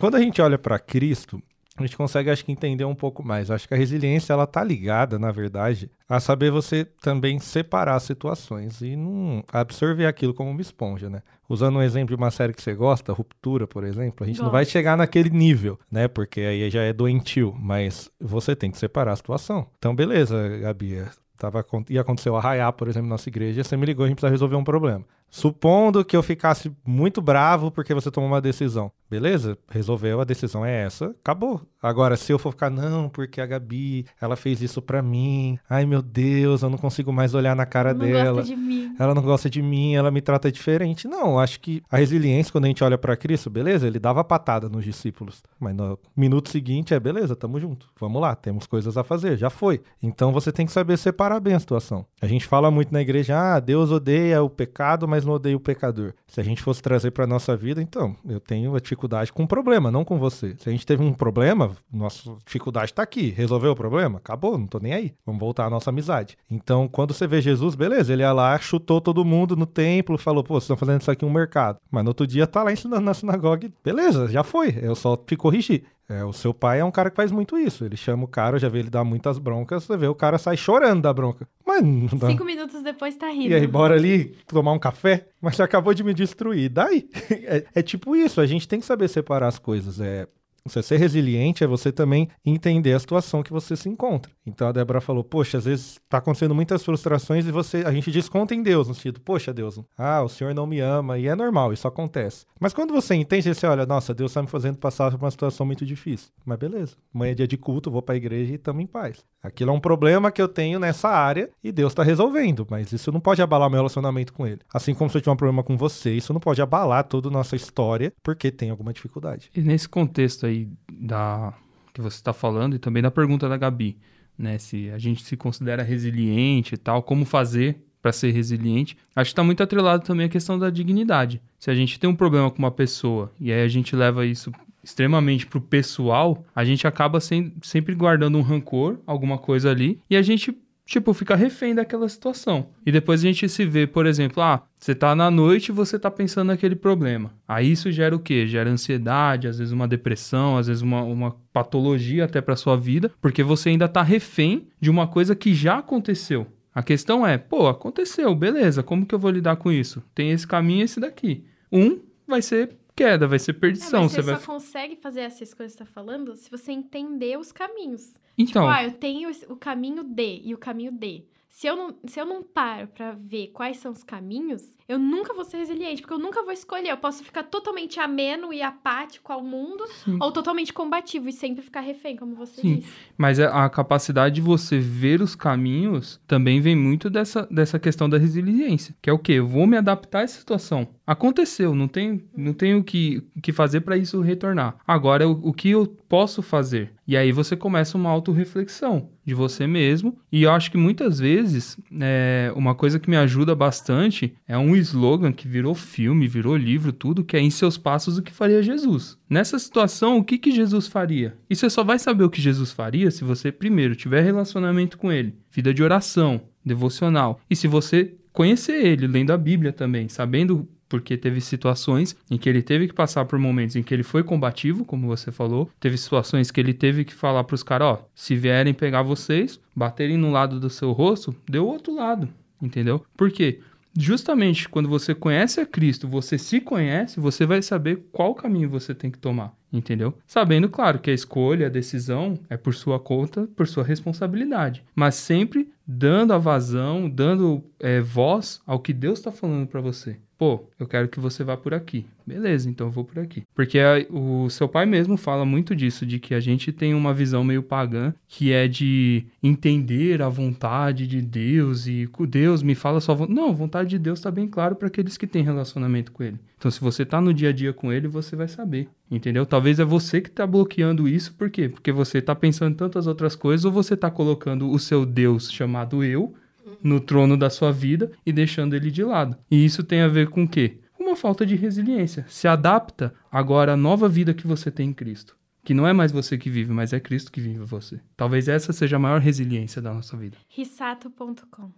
Quando 0.00 0.14
a 0.14 0.20
gente 0.20 0.40
olha 0.40 0.58
para 0.58 0.78
Cristo, 0.78 1.42
a 1.84 1.86
gente 1.86 1.96
consegue, 1.96 2.30
acho 2.30 2.44
que, 2.44 2.52
entender 2.52 2.84
um 2.84 2.94
pouco 2.94 3.22
mais. 3.22 3.50
Acho 3.50 3.66
que 3.66 3.74
a 3.74 3.76
resiliência, 3.76 4.32
ela 4.32 4.46
tá 4.46 4.62
ligada, 4.62 5.18
na 5.18 5.30
verdade, 5.30 5.90
a 6.08 6.20
saber 6.20 6.50
você 6.50 6.84
também 6.84 7.38
separar 7.38 7.96
as 7.96 8.02
situações 8.02 8.80
e 8.80 8.96
não 8.96 9.44
absorver 9.52 10.06
aquilo 10.06 10.34
como 10.34 10.50
uma 10.50 10.60
esponja, 10.60 11.08
né? 11.08 11.22
Usando 11.48 11.76
um 11.76 11.82
exemplo 11.82 12.14
de 12.14 12.20
uma 12.20 12.30
série 12.30 12.52
que 12.52 12.62
você 12.62 12.74
gosta, 12.74 13.12
Ruptura, 13.12 13.66
por 13.66 13.84
exemplo, 13.84 14.24
a 14.24 14.26
gente 14.26 14.40
não 14.40 14.50
vai 14.50 14.64
chegar 14.64 14.96
naquele 14.96 15.30
nível, 15.30 15.78
né? 15.90 16.08
Porque 16.08 16.40
aí 16.40 16.70
já 16.70 16.82
é 16.82 16.92
doentio, 16.92 17.54
mas 17.58 18.10
você 18.20 18.54
tem 18.54 18.70
que 18.70 18.78
separar 18.78 19.12
a 19.12 19.16
situação. 19.16 19.66
Então, 19.78 19.94
beleza, 19.94 20.58
Gabi, 20.58 21.04
tava, 21.40 21.64
ia 21.88 22.02
acontecer 22.02 22.30
o 22.30 22.36
arraiar, 22.36 22.72
por 22.74 22.86
exemplo, 22.86 23.08
na 23.08 23.14
nossa 23.14 23.28
igreja, 23.28 23.64
você 23.64 23.76
me 23.76 23.86
ligou, 23.86 24.04
a 24.04 24.08
gente 24.08 24.16
precisa 24.16 24.30
resolver 24.30 24.56
um 24.56 24.64
problema. 24.64 25.04
Supondo 25.30 26.04
que 26.04 26.16
eu 26.16 26.22
ficasse 26.22 26.72
muito 26.84 27.22
bravo 27.22 27.70
porque 27.70 27.94
você 27.94 28.10
tomou 28.10 28.28
uma 28.28 28.40
decisão. 28.40 28.90
Beleza, 29.10 29.58
resolveu, 29.68 30.20
a 30.20 30.24
decisão 30.24 30.64
é 30.64 30.84
essa, 30.84 31.06
acabou. 31.06 31.60
Agora, 31.82 32.16
se 32.16 32.32
eu 32.32 32.38
for 32.38 32.52
ficar, 32.52 32.70
não, 32.70 33.08
porque 33.08 33.40
a 33.40 33.46
Gabi, 33.46 34.06
ela 34.20 34.36
fez 34.36 34.62
isso 34.62 34.80
pra 34.80 35.02
mim. 35.02 35.58
Ai, 35.68 35.84
meu 35.84 36.00
Deus, 36.00 36.62
eu 36.62 36.70
não 36.70 36.78
consigo 36.78 37.12
mais 37.12 37.34
olhar 37.34 37.56
na 37.56 37.66
cara 37.66 37.92
não 37.92 38.06
dela. 38.06 38.34
Gosta 38.34 38.54
de 38.54 38.56
mim. 38.56 38.94
Ela 38.96 39.12
não 39.12 39.22
gosta 39.22 39.50
de 39.50 39.60
mim, 39.60 39.96
ela 39.96 40.12
me 40.12 40.20
trata 40.20 40.52
diferente. 40.52 41.08
Não, 41.08 41.40
acho 41.40 41.58
que 41.58 41.82
a 41.90 41.96
resiliência, 41.96 42.52
quando 42.52 42.66
a 42.66 42.68
gente 42.68 42.84
olha 42.84 42.96
para 42.96 43.16
Cristo, 43.16 43.50
beleza, 43.50 43.84
ele 43.84 43.98
dava 43.98 44.22
patada 44.22 44.68
nos 44.68 44.84
discípulos. 44.84 45.42
Mas 45.58 45.74
no 45.74 45.98
minuto 46.16 46.48
seguinte 46.48 46.94
é, 46.94 47.00
beleza, 47.00 47.34
tamo 47.34 47.58
junto. 47.58 47.88
Vamos 47.98 48.22
lá, 48.22 48.36
temos 48.36 48.64
coisas 48.64 48.96
a 48.96 49.02
fazer, 49.02 49.36
já 49.36 49.50
foi. 49.50 49.80
Então 50.00 50.32
você 50.32 50.52
tem 50.52 50.66
que 50.66 50.72
saber 50.72 50.96
separar 50.96 51.40
bem 51.40 51.54
a 51.54 51.60
situação. 51.60 52.06
A 52.22 52.28
gente 52.28 52.46
fala 52.46 52.70
muito 52.70 52.92
na 52.92 53.00
igreja, 53.00 53.56
ah, 53.56 53.58
Deus 53.58 53.90
odeia 53.90 54.40
o 54.40 54.48
pecado, 54.48 55.08
mas 55.08 55.19
não 55.24 55.34
odeia 55.34 55.56
o 55.56 55.60
pecador. 55.60 56.12
Se 56.26 56.40
a 56.40 56.44
gente 56.44 56.62
fosse 56.62 56.82
trazer 56.82 57.10
para 57.10 57.26
nossa 57.26 57.56
vida, 57.56 57.82
então, 57.82 58.16
eu 58.28 58.40
tenho 58.40 58.78
dificuldade 58.80 59.32
com 59.32 59.44
o 59.44 59.48
problema, 59.48 59.90
não 59.90 60.04
com 60.04 60.18
você. 60.18 60.54
Se 60.58 60.68
a 60.68 60.72
gente 60.72 60.86
teve 60.86 61.02
um 61.02 61.12
problema, 61.12 61.76
nossa 61.92 62.36
dificuldade 62.44 62.92
tá 62.92 63.02
aqui. 63.02 63.30
Resolveu 63.30 63.72
o 63.72 63.76
problema? 63.76 64.18
Acabou, 64.18 64.58
não 64.58 64.66
tô 64.66 64.78
nem 64.78 64.92
aí. 64.92 65.14
Vamos 65.24 65.40
voltar 65.40 65.66
à 65.66 65.70
nossa 65.70 65.90
amizade. 65.90 66.36
Então, 66.50 66.88
quando 66.88 67.14
você 67.14 67.26
vê 67.26 67.40
Jesus, 67.40 67.74
beleza, 67.74 68.12
ele 68.12 68.22
ia 68.22 68.32
lá, 68.32 68.58
chutou 68.58 69.00
todo 69.00 69.24
mundo 69.24 69.56
no 69.56 69.66
templo, 69.66 70.18
falou, 70.18 70.42
pô, 70.42 70.54
vocês 70.54 70.64
estão 70.64 70.76
fazendo 70.76 71.00
isso 71.00 71.10
aqui 71.10 71.24
um 71.24 71.30
mercado. 71.30 71.78
Mas 71.90 72.04
no 72.04 72.10
outro 72.10 72.26
dia 72.26 72.46
tá 72.46 72.62
lá 72.62 72.72
ensinando 72.72 73.02
na 73.02 73.14
sinagoga, 73.14 73.70
beleza, 73.84 74.28
já 74.28 74.42
foi. 74.42 74.78
Eu 74.80 74.94
só 74.94 75.16
te 75.16 75.36
corrigi. 75.36 75.84
É, 76.10 76.24
o 76.24 76.32
seu 76.32 76.52
pai 76.52 76.80
é 76.80 76.84
um 76.84 76.90
cara 76.90 77.08
que 77.08 77.14
faz 77.14 77.30
muito 77.30 77.56
isso. 77.56 77.84
Ele 77.84 77.96
chama 77.96 78.24
o 78.24 78.28
cara, 78.28 78.56
eu 78.56 78.60
já 78.60 78.68
vi 78.68 78.80
ele 78.80 78.90
dar 78.90 79.04
muitas 79.04 79.38
broncas, 79.38 79.84
você 79.84 79.96
vê 79.96 80.08
o 80.08 80.14
cara 80.14 80.38
sai 80.38 80.56
chorando 80.56 81.02
da 81.02 81.12
bronca. 81.12 81.46
Mas 81.64 81.80
não 81.82 82.18
dá. 82.18 82.26
Cinco 82.26 82.44
minutos 82.44 82.82
depois 82.82 83.14
tá 83.14 83.28
rindo. 83.28 83.50
E 83.50 83.54
aí, 83.54 83.64
bora 83.64 83.94
ali 83.94 84.36
tomar 84.48 84.72
um 84.72 84.78
café? 84.78 85.28
Mas 85.40 85.54
você 85.54 85.62
acabou 85.62 85.94
de 85.94 86.02
me 86.02 86.12
destruir. 86.12 86.68
Daí? 86.68 87.08
É, 87.50 87.64
é 87.76 87.82
tipo 87.82 88.14
isso, 88.14 88.40
a 88.40 88.46
gente 88.46 88.66
tem 88.66 88.80
que 88.80 88.86
saber 88.86 89.08
separar 89.08 89.46
as 89.48 89.58
coisas. 89.58 90.00
É, 90.00 90.26
você 90.64 90.82
ser 90.82 90.96
resiliente 90.96 91.64
é 91.64 91.66
você 91.66 91.90
também 91.92 92.28
entender 92.44 92.92
a 92.92 92.98
situação 92.98 93.42
que 93.42 93.52
você 93.52 93.76
se 93.76 93.88
encontra. 93.88 94.30
Então 94.46 94.68
a 94.68 94.72
Débora 94.72 95.00
falou: 95.00 95.24
Poxa, 95.24 95.58
às 95.58 95.64
vezes 95.64 96.00
está 96.04 96.18
acontecendo 96.18 96.54
muitas 96.54 96.84
frustrações 96.84 97.46
e 97.46 97.52
você 97.52 97.78
a 97.78 97.92
gente 97.92 98.10
desconta 98.10 98.54
em 98.54 98.62
Deus, 98.62 98.88
no 98.88 98.94
sentido, 98.94 99.20
poxa, 99.20 99.52
Deus, 99.52 99.80
ah, 99.96 100.22
o 100.22 100.28
Senhor 100.28 100.54
não 100.54 100.66
me 100.66 100.80
ama, 100.80 101.18
e 101.18 101.26
é 101.26 101.34
normal, 101.34 101.72
isso 101.72 101.86
acontece. 101.86 102.44
Mas 102.58 102.74
quando 102.74 102.92
você 102.92 103.14
entende, 103.14 103.54
você 103.54 103.66
olha, 103.66 103.86
nossa, 103.86 104.12
Deus 104.12 104.30
está 104.30 104.42
me 104.42 104.48
fazendo 104.48 104.76
passar 104.76 105.10
por 105.10 105.24
uma 105.24 105.30
situação 105.30 105.64
muito 105.64 105.86
difícil. 105.86 106.28
Mas 106.44 106.58
beleza, 106.58 106.96
amanhã 107.14 107.32
é 107.32 107.34
dia 107.34 107.48
de 107.48 107.56
culto, 107.56 107.90
vou 107.90 108.02
para 108.02 108.14
a 108.14 108.16
igreja 108.16 108.52
e 108.52 108.56
estamos 108.56 108.82
em 108.82 108.86
paz. 108.86 109.24
Aquilo 109.42 109.70
é 109.70 109.74
um 109.74 109.80
problema 109.80 110.30
que 110.30 110.42
eu 110.42 110.48
tenho 110.48 110.78
nessa 110.78 111.08
área 111.08 111.48
e 111.64 111.72
Deus 111.72 111.92
está 111.92 112.02
resolvendo, 112.02 112.66
mas 112.68 112.92
isso 112.92 113.10
não 113.10 113.20
pode 113.20 113.40
abalar 113.40 113.70
meu 113.70 113.78
relacionamento 113.78 114.32
com 114.32 114.46
Ele. 114.46 114.60
Assim 114.72 114.94
como 114.94 115.08
se 115.08 115.16
eu 115.16 115.20
tiver 115.20 115.32
um 115.32 115.36
problema 115.36 115.62
com 115.62 115.76
você, 115.76 116.12
isso 116.12 116.32
não 116.32 116.40
pode 116.40 116.60
abalar 116.60 117.04
toda 117.04 117.28
a 117.28 117.30
nossa 117.30 117.56
história 117.56 118.12
porque 118.22 118.50
tem 118.50 118.70
alguma 118.70 118.92
dificuldade. 118.92 119.50
E 119.54 119.60
nesse 119.60 119.88
contexto 119.88 120.44
aí 120.44 120.49
da 120.90 121.52
que 121.92 122.00
você 122.00 122.16
está 122.16 122.32
falando 122.32 122.76
e 122.76 122.78
também 122.78 123.02
da 123.02 123.10
pergunta 123.10 123.48
da 123.48 123.56
Gabi, 123.56 123.96
né? 124.38 124.58
Se 124.58 124.90
a 124.90 124.98
gente 124.98 125.24
se 125.24 125.36
considera 125.36 125.82
resiliente 125.82 126.74
e 126.74 126.78
tal, 126.78 127.02
como 127.02 127.24
fazer 127.24 127.84
para 128.00 128.12
ser 128.12 128.30
resiliente. 128.30 128.96
Acho 129.14 129.30
que 129.30 129.32
está 129.32 129.44
muito 129.44 129.62
atrelado 129.62 130.04
também 130.04 130.26
a 130.26 130.28
questão 130.28 130.58
da 130.58 130.70
dignidade. 130.70 131.40
Se 131.58 131.70
a 131.70 131.74
gente 131.74 132.00
tem 132.00 132.08
um 132.08 132.16
problema 132.16 132.50
com 132.50 132.58
uma 132.58 132.70
pessoa 132.70 133.30
e 133.38 133.52
aí 133.52 133.62
a 133.62 133.68
gente 133.68 133.94
leva 133.94 134.24
isso 134.24 134.50
extremamente 134.82 135.46
pro 135.46 135.60
pessoal, 135.60 136.44
a 136.54 136.64
gente 136.64 136.86
acaba 136.86 137.20
sem, 137.20 137.52
sempre 137.62 137.94
guardando 137.94 138.38
um 138.38 138.42
rancor, 138.42 138.98
alguma 139.06 139.36
coisa 139.36 139.70
ali, 139.70 140.00
e 140.08 140.16
a 140.16 140.22
gente 140.22 140.56
tipo, 140.90 141.14
fica 141.14 141.36
refém 141.36 141.72
daquela 141.72 142.08
situação. 142.08 142.70
E 142.84 142.90
depois 142.90 143.20
a 143.20 143.22
gente 143.22 143.48
se 143.48 143.64
vê, 143.64 143.86
por 143.86 144.06
exemplo, 144.06 144.42
ah, 144.42 144.64
você 144.76 144.92
tá 144.92 145.14
na 145.14 145.30
noite 145.30 145.68
e 145.68 145.72
você 145.72 145.96
tá 146.00 146.10
pensando 146.10 146.48
naquele 146.48 146.74
problema. 146.74 147.32
Aí 147.46 147.70
isso 147.70 147.92
gera 147.92 148.14
o 148.14 148.18
quê? 148.18 148.44
Gera 148.44 148.68
ansiedade, 148.68 149.46
às 149.46 149.60
vezes 149.60 149.72
uma 149.72 149.86
depressão, 149.86 150.56
às 150.56 150.66
vezes 150.66 150.82
uma, 150.82 151.02
uma 151.02 151.36
patologia 151.52 152.24
até 152.24 152.40
pra 152.40 152.56
sua 152.56 152.76
vida, 152.76 153.12
porque 153.20 153.44
você 153.44 153.68
ainda 153.68 153.88
tá 153.88 154.02
refém 154.02 154.66
de 154.80 154.90
uma 154.90 155.06
coisa 155.06 155.36
que 155.36 155.54
já 155.54 155.78
aconteceu. 155.78 156.48
A 156.74 156.82
questão 156.82 157.24
é, 157.24 157.38
pô, 157.38 157.68
aconteceu, 157.68 158.34
beleza, 158.34 158.82
como 158.82 159.06
que 159.06 159.14
eu 159.14 159.18
vou 159.18 159.30
lidar 159.30 159.56
com 159.56 159.70
isso? 159.70 160.02
Tem 160.12 160.32
esse 160.32 160.46
caminho 160.46 160.80
e 160.80 160.84
esse 160.84 160.98
daqui. 160.98 161.44
Um 161.70 162.00
vai 162.26 162.42
ser 162.42 162.76
queda, 162.96 163.28
vai 163.28 163.38
ser 163.38 163.54
perdição. 163.54 164.00
É, 164.00 164.02
mas 164.02 164.12
você, 164.12 164.22
vai... 164.22 164.36
só 164.36 164.46
consegue 164.46 164.96
fazer 164.96 165.20
essas 165.20 165.54
coisas 165.54 165.76
que 165.76 165.84
você 165.84 165.88
tá 165.88 165.94
falando 165.94 166.34
se 166.34 166.50
você 166.50 166.72
entender 166.72 167.38
os 167.38 167.52
caminhos. 167.52 168.12
Então, 168.40 168.62
Tipo, 168.62 168.74
ah, 168.74 168.84
eu 168.84 168.92
tenho 168.92 169.30
o 169.48 169.56
caminho 169.56 170.02
D 170.02 170.40
e 170.44 170.54
o 170.54 170.58
caminho 170.58 170.92
D. 170.92 171.24
Se 171.48 171.66
eu 171.66 171.76
não, 171.76 171.98
se 172.06 172.18
eu 172.20 172.24
não 172.24 172.42
paro 172.42 172.88
pra 172.88 173.12
ver 173.12 173.48
quais 173.48 173.78
são 173.78 173.92
os 173.92 174.02
caminhos, 174.02 174.62
eu 174.90 174.98
nunca 174.98 175.32
vou 175.32 175.44
ser 175.44 175.58
resiliente, 175.58 176.02
porque 176.02 176.12
eu 176.12 176.18
nunca 176.18 176.42
vou 176.42 176.52
escolher. 176.52 176.90
Eu 176.90 176.96
posso 176.96 177.22
ficar 177.22 177.44
totalmente 177.44 178.00
ameno 178.00 178.52
e 178.52 178.60
apático 178.60 179.32
ao 179.32 179.40
mundo, 179.40 179.84
Sim. 180.04 180.18
ou 180.20 180.32
totalmente 180.32 180.72
combativo 180.72 181.28
e 181.28 181.32
sempre 181.32 181.62
ficar 181.62 181.80
refém, 181.80 182.16
como 182.16 182.34
você 182.34 182.60
Sim. 182.60 182.76
disse. 182.76 182.92
Mas 183.16 183.38
a 183.38 183.68
capacidade 183.70 184.34
de 184.34 184.40
você 184.40 184.80
ver 184.80 185.22
os 185.22 185.36
caminhos 185.36 186.20
também 186.26 186.60
vem 186.60 186.74
muito 186.74 187.08
dessa, 187.08 187.46
dessa 187.48 187.78
questão 187.78 188.08
da 188.08 188.18
resiliência. 188.18 188.92
Que 189.00 189.08
é 189.08 189.12
o 189.12 189.18
quê? 189.18 189.34
Eu 189.34 189.46
vou 189.46 189.64
me 189.64 189.76
adaptar 189.76 190.20
a 190.20 190.22
essa 190.22 190.40
situação. 190.40 190.88
Aconteceu, 191.06 191.74
não 191.74 191.86
tenho, 191.86 192.22
não 192.36 192.52
tenho 192.52 192.78
o 192.78 192.84
que, 192.84 193.22
que 193.40 193.52
fazer 193.52 193.82
para 193.82 193.96
isso 193.96 194.20
retornar. 194.20 194.76
Agora, 194.86 195.28
o, 195.28 195.50
o 195.50 195.52
que 195.52 195.70
eu 195.70 195.86
posso 196.08 196.42
fazer? 196.42 196.92
E 197.06 197.16
aí 197.16 197.32
você 197.32 197.56
começa 197.56 197.98
uma 197.98 198.10
autorreflexão 198.10 199.08
de 199.24 199.34
você 199.34 199.66
mesmo. 199.66 200.16
E 200.30 200.44
eu 200.44 200.52
acho 200.52 200.70
que 200.70 200.76
muitas 200.76 201.18
vezes, 201.18 201.76
é, 202.00 202.52
uma 202.54 202.74
coisa 202.74 203.00
que 203.00 203.10
me 203.10 203.16
ajuda 203.16 203.54
bastante 203.54 204.32
é 204.46 204.56
um 204.56 204.76
slogan 204.80 205.32
que 205.32 205.46
virou 205.46 205.74
filme, 205.74 206.26
virou 206.26 206.56
livro, 206.56 206.92
tudo, 206.92 207.24
que 207.24 207.36
é 207.36 207.40
em 207.40 207.50
seus 207.50 207.78
passos 207.78 208.18
o 208.18 208.22
que 208.22 208.32
faria 208.32 208.62
Jesus. 208.62 209.18
Nessa 209.28 209.58
situação, 209.58 210.18
o 210.18 210.24
que, 210.24 210.38
que 210.38 210.50
Jesus 210.50 210.88
faria? 210.88 211.36
E 211.48 211.54
você 211.54 211.70
só 211.70 211.84
vai 211.84 211.98
saber 211.98 212.24
o 212.24 212.30
que 212.30 212.40
Jesus 212.40 212.72
faria 212.72 213.10
se 213.10 213.24
você, 213.24 213.52
primeiro, 213.52 213.94
tiver 213.94 214.22
relacionamento 214.22 214.98
com 214.98 215.12
ele, 215.12 215.34
vida 215.50 215.72
de 215.72 215.82
oração, 215.82 216.40
devocional. 216.64 217.40
E 217.48 217.54
se 217.54 217.68
você 217.68 218.14
conhecer 218.32 218.84
ele, 218.84 219.06
lendo 219.06 219.32
a 219.32 219.38
Bíblia 219.38 219.72
também, 219.72 220.08
sabendo 220.08 220.68
porque 220.90 221.16
teve 221.16 221.40
situações 221.40 222.16
em 222.28 222.36
que 222.36 222.48
ele 222.48 222.62
teve 222.62 222.88
que 222.88 222.92
passar 222.92 223.24
por 223.24 223.38
momentos 223.38 223.76
em 223.76 223.82
que 223.82 223.94
ele 223.94 224.02
foi 224.02 224.24
combativo, 224.24 224.84
como 224.84 225.06
você 225.06 225.30
falou, 225.30 225.70
teve 225.78 225.96
situações 225.96 226.50
que 226.50 226.60
ele 226.60 226.74
teve 226.74 227.04
que 227.04 227.14
falar 227.14 227.44
para 227.44 227.54
os 227.54 227.62
caras, 227.62 227.86
ó, 227.86 228.08
se 228.12 228.34
vierem 228.34 228.74
pegar 228.74 229.02
vocês, 229.02 229.60
baterem 229.74 230.16
no 230.16 230.32
lado 230.32 230.58
do 230.58 230.68
seu 230.68 230.90
rosto, 230.90 231.34
o 231.48 231.64
outro 231.64 231.94
lado, 231.94 232.28
entendeu? 232.60 233.04
Por 233.16 233.30
quê? 233.30 233.60
Justamente 233.98 234.68
quando 234.68 234.88
você 234.88 235.14
conhece 235.14 235.60
a 235.60 235.66
Cristo, 235.66 236.06
você 236.06 236.38
se 236.38 236.60
conhece, 236.60 237.18
você 237.18 237.44
vai 237.44 237.60
saber 237.60 238.04
qual 238.12 238.34
caminho 238.34 238.68
você 238.68 238.94
tem 238.94 239.10
que 239.10 239.18
tomar, 239.18 239.52
entendeu? 239.72 240.16
Sabendo, 240.26 240.68
claro, 240.68 241.00
que 241.00 241.10
a 241.10 241.14
escolha, 241.14 241.66
a 241.66 241.70
decisão 241.70 242.38
é 242.48 242.56
por 242.56 242.74
sua 242.74 243.00
conta, 243.00 243.48
por 243.56 243.66
sua 243.66 243.82
responsabilidade, 243.82 244.84
mas 244.94 245.16
sempre 245.16 245.68
dando 245.92 246.32
a 246.32 246.38
vazão, 246.38 247.10
dando 247.10 247.64
é, 247.80 248.00
voz 248.00 248.60
ao 248.64 248.78
que 248.78 248.92
Deus 248.92 249.18
está 249.18 249.32
falando 249.32 249.66
para 249.66 249.80
você. 249.80 250.16
Pô, 250.38 250.64
eu 250.78 250.86
quero 250.86 251.06
que 251.06 251.20
você 251.20 251.44
vá 251.44 251.54
por 251.54 251.74
aqui. 251.74 252.06
Beleza, 252.26 252.70
então 252.70 252.86
eu 252.86 252.90
vou 252.90 253.04
por 253.04 253.18
aqui. 253.18 253.42
Porque 253.54 253.78
a, 253.78 254.06
o 254.08 254.48
seu 254.48 254.66
pai 254.66 254.86
mesmo 254.86 255.18
fala 255.18 255.44
muito 255.44 255.76
disso, 255.76 256.06
de 256.06 256.18
que 256.18 256.32
a 256.32 256.40
gente 256.40 256.72
tem 256.72 256.94
uma 256.94 257.12
visão 257.12 257.44
meio 257.44 257.62
pagã, 257.62 258.14
que 258.26 258.50
é 258.50 258.66
de 258.66 259.26
entender 259.42 260.22
a 260.22 260.30
vontade 260.30 261.06
de 261.06 261.20
Deus 261.20 261.86
e 261.86 262.08
Deus 262.26 262.62
me 262.62 262.74
fala 262.74 263.00
só. 263.02 263.14
Não, 263.26 263.50
a 263.50 263.52
vontade 263.52 263.90
de 263.90 263.98
Deus 263.98 264.18
está 264.18 264.30
bem 264.30 264.48
claro 264.48 264.76
para 264.76 264.86
aqueles 264.88 265.18
que 265.18 265.26
têm 265.26 265.42
relacionamento 265.42 266.10
com 266.10 266.22
Ele. 266.22 266.38
Então, 266.56 266.70
se 266.70 266.80
você 266.80 267.04
tá 267.04 267.20
no 267.20 267.34
dia 267.34 267.48
a 267.48 267.52
dia 267.52 267.72
com 267.72 267.92
Ele, 267.92 268.06
você 268.06 268.36
vai 268.36 268.46
saber, 268.46 268.88
entendeu? 269.10 269.44
Talvez 269.46 269.80
é 269.80 269.84
você 269.84 270.20
que 270.20 270.30
tá 270.30 270.46
bloqueando 270.46 271.08
isso, 271.08 271.34
por 271.34 271.50
quê? 271.50 271.68
Porque 271.68 271.90
você 271.90 272.20
tá 272.20 272.34
pensando 272.34 272.72
em 272.72 272.76
tantas 272.76 273.06
outras 273.06 273.34
coisas 273.34 273.64
ou 273.64 273.72
você 273.72 273.96
tá 273.96 274.10
colocando 274.10 274.70
o 274.70 274.78
seu 274.78 275.04
Deus 275.04 275.50
chamado 275.50 275.79
eu 276.04 276.34
no 276.82 277.00
trono 277.00 277.36
da 277.36 277.50
sua 277.50 277.72
vida 277.72 278.10
e 278.24 278.32
deixando 278.32 278.74
ele 278.74 278.90
de 278.90 279.02
lado. 279.02 279.36
E 279.50 279.64
isso 279.64 279.82
tem 279.82 280.00
a 280.00 280.08
ver 280.08 280.28
com 280.28 280.44
o 280.44 280.48
quê? 280.48 280.78
Uma 280.98 281.16
falta 281.16 281.44
de 281.44 281.56
resiliência. 281.56 282.24
Se 282.28 282.46
adapta 282.46 283.14
agora 283.30 283.72
à 283.72 283.76
nova 283.76 284.08
vida 284.08 284.34
que 284.34 284.46
você 284.46 284.70
tem 284.70 284.90
em 284.90 284.92
Cristo. 284.92 285.36
Que 285.62 285.74
não 285.74 285.86
é 285.86 285.92
mais 285.92 286.10
você 286.10 286.38
que 286.38 286.48
vive, 286.48 286.72
mas 286.72 286.92
é 286.92 287.00
Cristo 287.00 287.30
que 287.30 287.40
vive 287.40 287.58
você. 287.58 288.00
Talvez 288.16 288.48
essa 288.48 288.72
seja 288.72 288.96
a 288.96 288.98
maior 288.98 289.20
resiliência 289.20 289.82
da 289.82 289.92
nossa 289.92 290.16
vida. 290.16 290.38
Rissato.com. 290.48 291.70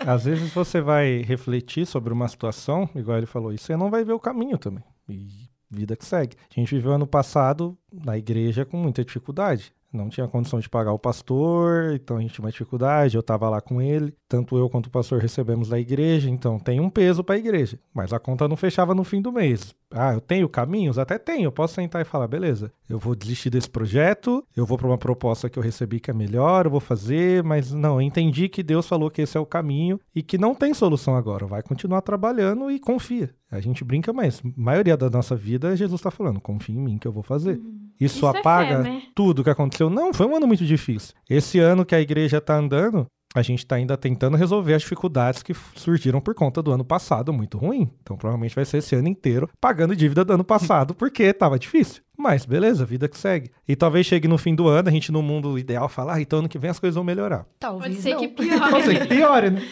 Às 0.06 0.24
vezes 0.24 0.52
você 0.52 0.80
vai 0.80 1.22
refletir 1.22 1.86
sobre 1.86 2.12
uma 2.12 2.28
situação, 2.28 2.88
igual 2.94 3.18
ele 3.18 3.26
falou, 3.26 3.52
e 3.52 3.58
você 3.58 3.76
não 3.76 3.90
vai 3.90 4.04
ver 4.04 4.14
o 4.14 4.20
caminho 4.20 4.56
também. 4.56 4.84
E 5.08 5.50
vida 5.70 5.96
que 5.96 6.04
segue. 6.04 6.36
A 6.50 6.60
gente 6.60 6.74
viveu 6.74 6.92
ano 6.92 7.06
passado 7.06 7.76
na 7.92 8.16
igreja 8.16 8.64
com 8.64 8.76
muita 8.76 9.04
dificuldade. 9.04 9.72
Não 9.92 10.08
tinha 10.08 10.26
condição 10.26 10.58
de 10.58 10.68
pagar 10.68 10.92
o 10.92 10.98
pastor, 10.98 11.94
então 11.94 12.16
a 12.16 12.20
gente 12.20 12.32
tinha 12.32 12.44
uma 12.44 12.50
dificuldade, 12.50 13.14
eu 13.14 13.20
estava 13.20 13.48
lá 13.50 13.60
com 13.60 13.80
ele. 13.80 14.14
Tanto 14.26 14.56
eu 14.56 14.70
quanto 14.70 14.86
o 14.86 14.90
pastor 14.90 15.20
recebemos 15.20 15.68
da 15.68 15.78
igreja, 15.78 16.30
então 16.30 16.58
tem 16.58 16.80
um 16.80 16.88
peso 16.88 17.22
para 17.22 17.34
a 17.34 17.38
igreja. 17.38 17.78
Mas 17.92 18.12
a 18.12 18.18
conta 18.18 18.48
não 18.48 18.56
fechava 18.56 18.94
no 18.94 19.04
fim 19.04 19.20
do 19.20 19.30
mês. 19.30 19.74
Ah, 19.90 20.14
eu 20.14 20.20
tenho 20.20 20.48
caminhos? 20.48 20.98
Até 20.98 21.18
tenho. 21.18 21.44
Eu 21.44 21.52
posso 21.52 21.74
sentar 21.74 22.00
e 22.00 22.06
falar, 22.06 22.26
beleza, 22.26 22.72
eu 22.88 22.98
vou 22.98 23.14
desistir 23.14 23.50
desse 23.50 23.68
projeto, 23.68 24.42
eu 24.56 24.64
vou 24.64 24.78
para 24.78 24.86
uma 24.86 24.96
proposta 24.96 25.50
que 25.50 25.58
eu 25.58 25.62
recebi 25.62 26.00
que 26.00 26.10
é 26.10 26.14
melhor, 26.14 26.64
eu 26.64 26.70
vou 26.70 26.80
fazer, 26.80 27.42
mas 27.42 27.72
não, 27.72 27.96
eu 27.96 28.02
entendi 28.02 28.48
que 28.48 28.62
Deus 28.62 28.86
falou 28.86 29.10
que 29.10 29.20
esse 29.20 29.36
é 29.36 29.40
o 29.40 29.44
caminho 29.44 30.00
e 30.14 30.22
que 30.22 30.38
não 30.38 30.54
tem 30.54 30.72
solução 30.72 31.14
agora. 31.14 31.46
Vai 31.46 31.62
continuar 31.62 32.00
trabalhando 32.00 32.70
e 32.70 32.80
confia. 32.80 33.34
A 33.50 33.60
gente 33.60 33.84
brinca, 33.84 34.12
mas 34.14 34.40
a 34.42 34.48
maioria 34.56 34.96
da 34.96 35.10
nossa 35.10 35.36
vida, 35.36 35.76
Jesus 35.76 36.00
está 36.00 36.10
falando, 36.10 36.40
confia 36.40 36.74
em 36.74 36.80
mim 36.80 36.96
que 36.96 37.06
eu 37.06 37.12
vou 37.12 37.22
fazer. 37.22 37.58
Uhum. 37.58 37.81
Isso, 38.04 38.16
Isso, 38.18 38.26
apaga 38.26 38.74
é 38.74 38.82
fé, 38.82 38.90
né? 38.90 39.02
tudo 39.14 39.44
que 39.44 39.50
aconteceu. 39.50 39.88
Não, 39.88 40.12
foi 40.12 40.26
um 40.26 40.36
ano 40.36 40.46
muito 40.46 40.64
difícil. 40.64 41.14
Esse 41.28 41.58
ano 41.58 41.84
que 41.84 41.94
a 41.94 42.00
igreja 42.00 42.38
está 42.38 42.56
andando, 42.56 43.06
a 43.34 43.42
gente 43.42 43.60
está 43.60 43.76
ainda 43.76 43.96
tentando 43.96 44.36
resolver 44.36 44.74
as 44.74 44.82
dificuldades 44.82 45.42
que 45.42 45.54
surgiram 45.76 46.20
por 46.20 46.34
conta 46.34 46.62
do 46.62 46.72
ano 46.72 46.84
passado 46.84 47.32
muito 47.32 47.56
ruim. 47.56 47.90
Então, 48.02 48.16
provavelmente 48.16 48.54
vai 48.54 48.64
ser 48.64 48.78
esse 48.78 48.94
ano 48.94 49.08
inteiro 49.08 49.48
pagando 49.60 49.96
dívida 49.96 50.24
do 50.24 50.32
ano 50.32 50.44
passado, 50.44 50.94
porque 50.96 51.22
estava 51.22 51.58
difícil. 51.58 52.02
Mas 52.22 52.46
beleza, 52.46 52.84
vida 52.84 53.08
que 53.08 53.18
segue. 53.18 53.50
E 53.66 53.74
talvez 53.74 54.06
chegue 54.06 54.28
no 54.28 54.38
fim 54.38 54.54
do 54.54 54.68
ano, 54.68 54.88
a 54.88 54.92
gente 54.92 55.10
no 55.10 55.20
mundo 55.20 55.58
ideal 55.58 55.88
falar, 55.88 56.14
ah, 56.14 56.20
então 56.20 56.38
ano 56.38 56.48
que 56.48 56.56
vem 56.56 56.70
as 56.70 56.78
coisas 56.78 56.94
vão 56.94 57.02
melhorar. 57.02 57.44
Talvez 57.58 57.96
Pode 57.96 58.02
ser 58.02 58.10
não. 58.14 58.20
que 58.20 58.28
piore. 58.30 58.70
Pode 58.70 58.84
ser 58.84 59.00
que 59.00 59.06
piore, 59.08 59.50
né? 59.50 59.62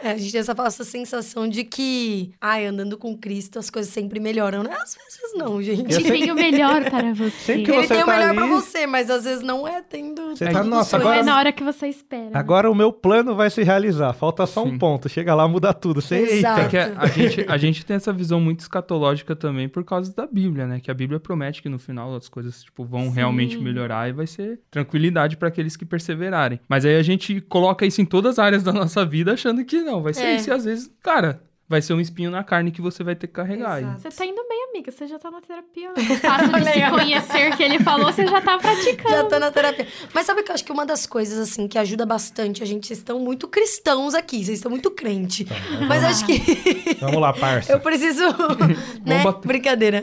É, 0.00 0.10
a 0.12 0.16
gente 0.16 0.30
tem 0.30 0.40
essa 0.40 0.54
falsa 0.54 0.84
sensação 0.84 1.48
de 1.48 1.64
que, 1.64 2.32
ai, 2.40 2.64
andando 2.64 2.96
com 2.96 3.18
Cristo 3.18 3.58
as 3.58 3.70
coisas 3.70 3.92
sempre 3.92 4.20
melhoram, 4.20 4.62
né? 4.62 4.70
Às 4.70 4.94
vezes 4.94 5.34
não, 5.34 5.60
gente. 5.60 5.92
Ele 5.92 6.04
tem 6.12 6.30
o 6.30 6.34
melhor 6.36 6.84
para 6.84 7.12
você. 7.12 7.30
Sempre 7.30 7.64
que 7.64 7.70
Ele 7.72 7.82
você 7.82 7.94
tem 7.94 8.04
tá 8.04 8.04
o 8.04 8.14
melhor 8.14 8.28
ali... 8.28 8.36
para 8.36 8.46
você, 8.46 8.86
mas 8.86 9.10
às 9.10 9.24
vezes 9.24 9.42
não 9.42 9.66
é 9.66 9.82
tendo... 9.82 10.36
Você 10.36 10.48
tá, 10.48 10.62
nossa, 10.62 10.96
agora... 10.96 11.18
É 11.18 11.22
na 11.24 11.36
hora 11.36 11.50
que 11.50 11.64
você 11.64 11.88
espera. 11.88 12.30
Agora 12.38 12.70
o 12.70 12.74
meu 12.74 12.92
plano 12.92 13.34
vai 13.34 13.50
se 13.50 13.64
realizar. 13.64 14.12
Falta 14.12 14.46
só 14.46 14.62
Sim. 14.62 14.70
um 14.70 14.78
ponto. 14.78 15.08
Chega 15.08 15.34
lá, 15.34 15.48
muda 15.48 15.74
tudo. 15.74 16.00
Você... 16.00 16.16
Exato. 16.16 16.60
É 16.60 16.68
que 16.68 16.76
a, 16.76 16.92
a, 16.98 17.06
gente, 17.08 17.46
a 17.48 17.56
gente 17.56 17.84
tem 17.84 17.96
essa 17.96 18.12
visão 18.12 18.40
muito 18.40 18.60
escatológica 18.60 19.34
também 19.34 19.68
por 19.68 19.82
causa 19.82 20.14
da 20.14 20.26
Bíblia, 20.26 20.66
né? 20.68 20.78
Que 20.78 20.90
a 20.90 20.94
Bíblia 20.94 21.18
promete 21.18 21.60
que 21.60 21.68
no 21.68 21.78
final 21.78 21.95
as 21.98 22.28
coisas, 22.28 22.62
tipo, 22.62 22.84
vão 22.84 23.04
Sim. 23.04 23.10
realmente 23.10 23.58
melhorar 23.58 24.08
e 24.08 24.12
vai 24.12 24.26
ser 24.26 24.60
tranquilidade 24.70 25.36
para 25.36 25.48
aqueles 25.48 25.76
que 25.76 25.84
perseverarem. 25.84 26.60
Mas 26.68 26.84
aí 26.84 26.96
a 26.96 27.02
gente 27.02 27.40
coloca 27.40 27.86
isso 27.86 28.00
em 28.00 28.06
todas 28.06 28.38
as 28.38 28.38
áreas 28.38 28.62
da 28.62 28.72
nossa 28.72 29.04
vida 29.04 29.32
achando 29.32 29.64
que 29.64 29.80
não, 29.80 30.02
vai 30.02 30.14
ser 30.14 30.24
é. 30.24 30.36
isso 30.36 30.50
e 30.50 30.52
às 30.52 30.64
vezes, 30.64 30.90
cara, 31.02 31.40
vai 31.68 31.82
ser 31.82 31.94
um 31.94 32.00
espinho 32.00 32.30
na 32.30 32.44
carne 32.44 32.70
que 32.70 32.80
você 32.80 33.02
vai 33.02 33.14
ter 33.14 33.26
que 33.26 33.32
carregar. 33.32 33.80
Exato. 33.80 34.00
Você 34.00 34.10
tá 34.10 34.24
indo 34.24 34.42
bem, 34.48 34.68
amiga. 34.70 34.90
Você 34.92 35.06
já 35.06 35.18
tá 35.18 35.30
na 35.30 35.40
terapia. 35.40 35.92
O 35.96 36.18
fato 36.18 36.50
de 36.50 36.64
se 36.64 36.90
conhecer 36.90 37.56
que 37.56 37.62
ele 37.62 37.78
falou, 37.80 38.12
você 38.12 38.26
já 38.26 38.40
tá 38.40 38.58
praticando. 38.58 39.10
Já 39.10 39.24
tá 39.24 39.38
na 39.38 39.50
terapia. 39.50 39.86
Mas 40.14 40.26
sabe 40.26 40.42
que 40.42 40.50
eu 40.50 40.54
acho 40.54 40.64
que 40.64 40.72
uma 40.72 40.86
das 40.86 41.06
coisas, 41.06 41.38
assim, 41.38 41.66
que 41.66 41.78
ajuda 41.78 42.06
bastante, 42.06 42.62
a 42.62 42.66
gente, 42.66 42.86
vocês 42.86 42.98
estão 43.00 43.18
muito 43.18 43.48
cristãos 43.48 44.14
aqui, 44.14 44.44
vocês 44.44 44.58
estão 44.58 44.70
muito 44.70 44.90
crente. 44.90 45.44
Tá, 45.44 45.54
Mas 45.88 46.04
acho 46.04 46.26
que... 46.26 46.94
Vamos 47.00 47.20
lá, 47.20 47.32
parça. 47.32 47.72
Eu 47.72 47.80
preciso... 47.80 48.24
né? 49.04 49.22
Brincadeira. 49.44 50.02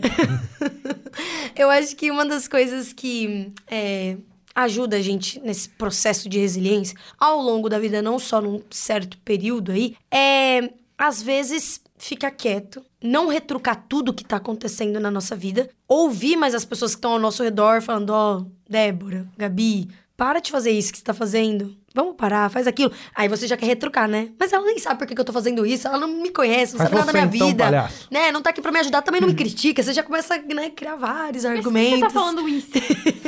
eu 1.56 1.70
acho 1.70 1.96
que 1.96 2.12
uma 2.12 2.26
das 2.26 2.48
coisas 2.48 2.94
que... 2.94 3.52
É 3.68 4.18
ajuda 4.56 4.98
a 4.98 5.02
gente 5.02 5.40
nesse 5.40 5.68
processo 5.68 6.30
de 6.30 6.38
resiliência 6.40 6.96
ao 7.20 7.42
longo 7.42 7.68
da 7.68 7.80
vida, 7.80 8.02
não 8.02 8.20
só 8.20 8.40
num 8.40 8.62
certo 8.70 9.18
período 9.20 9.72
aí, 9.72 9.96
é 10.12 10.70
às 10.98 11.22
vezes 11.22 11.82
fica 11.98 12.30
quieto, 12.30 12.84
não 13.02 13.28
retrucar 13.28 13.86
tudo 13.90 14.14
que 14.14 14.24
tá 14.24 14.38
acontecendo 14.38 15.00
na 15.00 15.10
nossa 15.10 15.36
vida, 15.36 15.70
ouvir 15.88 16.36
mais 16.36 16.54
as 16.54 16.66
pessoas 16.66 16.92
que 16.92 17.00
estão 17.00 17.14
ao 17.14 17.20
nosso 17.20 17.44
redor 17.44 17.82
falando, 17.82 18.12
ó, 18.12 18.38
oh, 18.38 18.46
Débora, 18.70 19.28
Gabi, 19.38 19.90
para 20.16 20.40
de 20.40 20.52
fazer 20.52 20.72
isso 20.72 20.92
que 20.92 20.98
você 21.00 21.04
tá 21.04 21.14
fazendo. 21.14 21.76
Vamos 21.94 22.16
parar, 22.16 22.50
faz 22.50 22.66
aquilo. 22.66 22.92
Aí 23.16 23.28
você 23.28 23.48
já 23.48 23.56
quer 23.56 23.68
retrucar, 23.68 24.08
né? 24.08 24.30
Mas 24.40 24.52
ela 24.52 24.66
nem 24.66 24.80
sabe 24.80 24.98
por 24.98 25.08
que, 25.08 25.20
eu 25.20 25.26
tô 25.26 25.32
fazendo 25.32 25.66
isso, 25.66 25.88
ela 25.88 26.00
não 26.00 26.08
me 26.08 26.32
conhece, 26.32 26.74
não 26.74 26.80
sabe 26.80 26.96
nada 26.96 27.08
da 27.08 27.14
minha 27.14 27.36
então, 27.36 27.48
vida. 27.48 27.64
Palhaço. 27.66 28.08
Né? 28.10 28.32
Não 28.32 28.42
tá 28.42 28.50
aqui 28.50 28.62
pra 28.62 28.72
me 28.72 28.80
ajudar, 28.80 29.02
também 29.02 29.22
não 29.22 29.28
me 29.28 29.36
critica. 29.36 29.84
Você 29.84 29.94
já 29.94 30.02
começa 30.02 30.38
né, 30.38 30.66
a 30.66 30.70
criar 30.72 30.96
vários 30.96 31.44
Mas 31.44 31.58
argumentos. 31.58 32.00
Você 32.00 32.06
tá 32.06 32.10
falando 32.10 32.50
isso. 32.50 32.72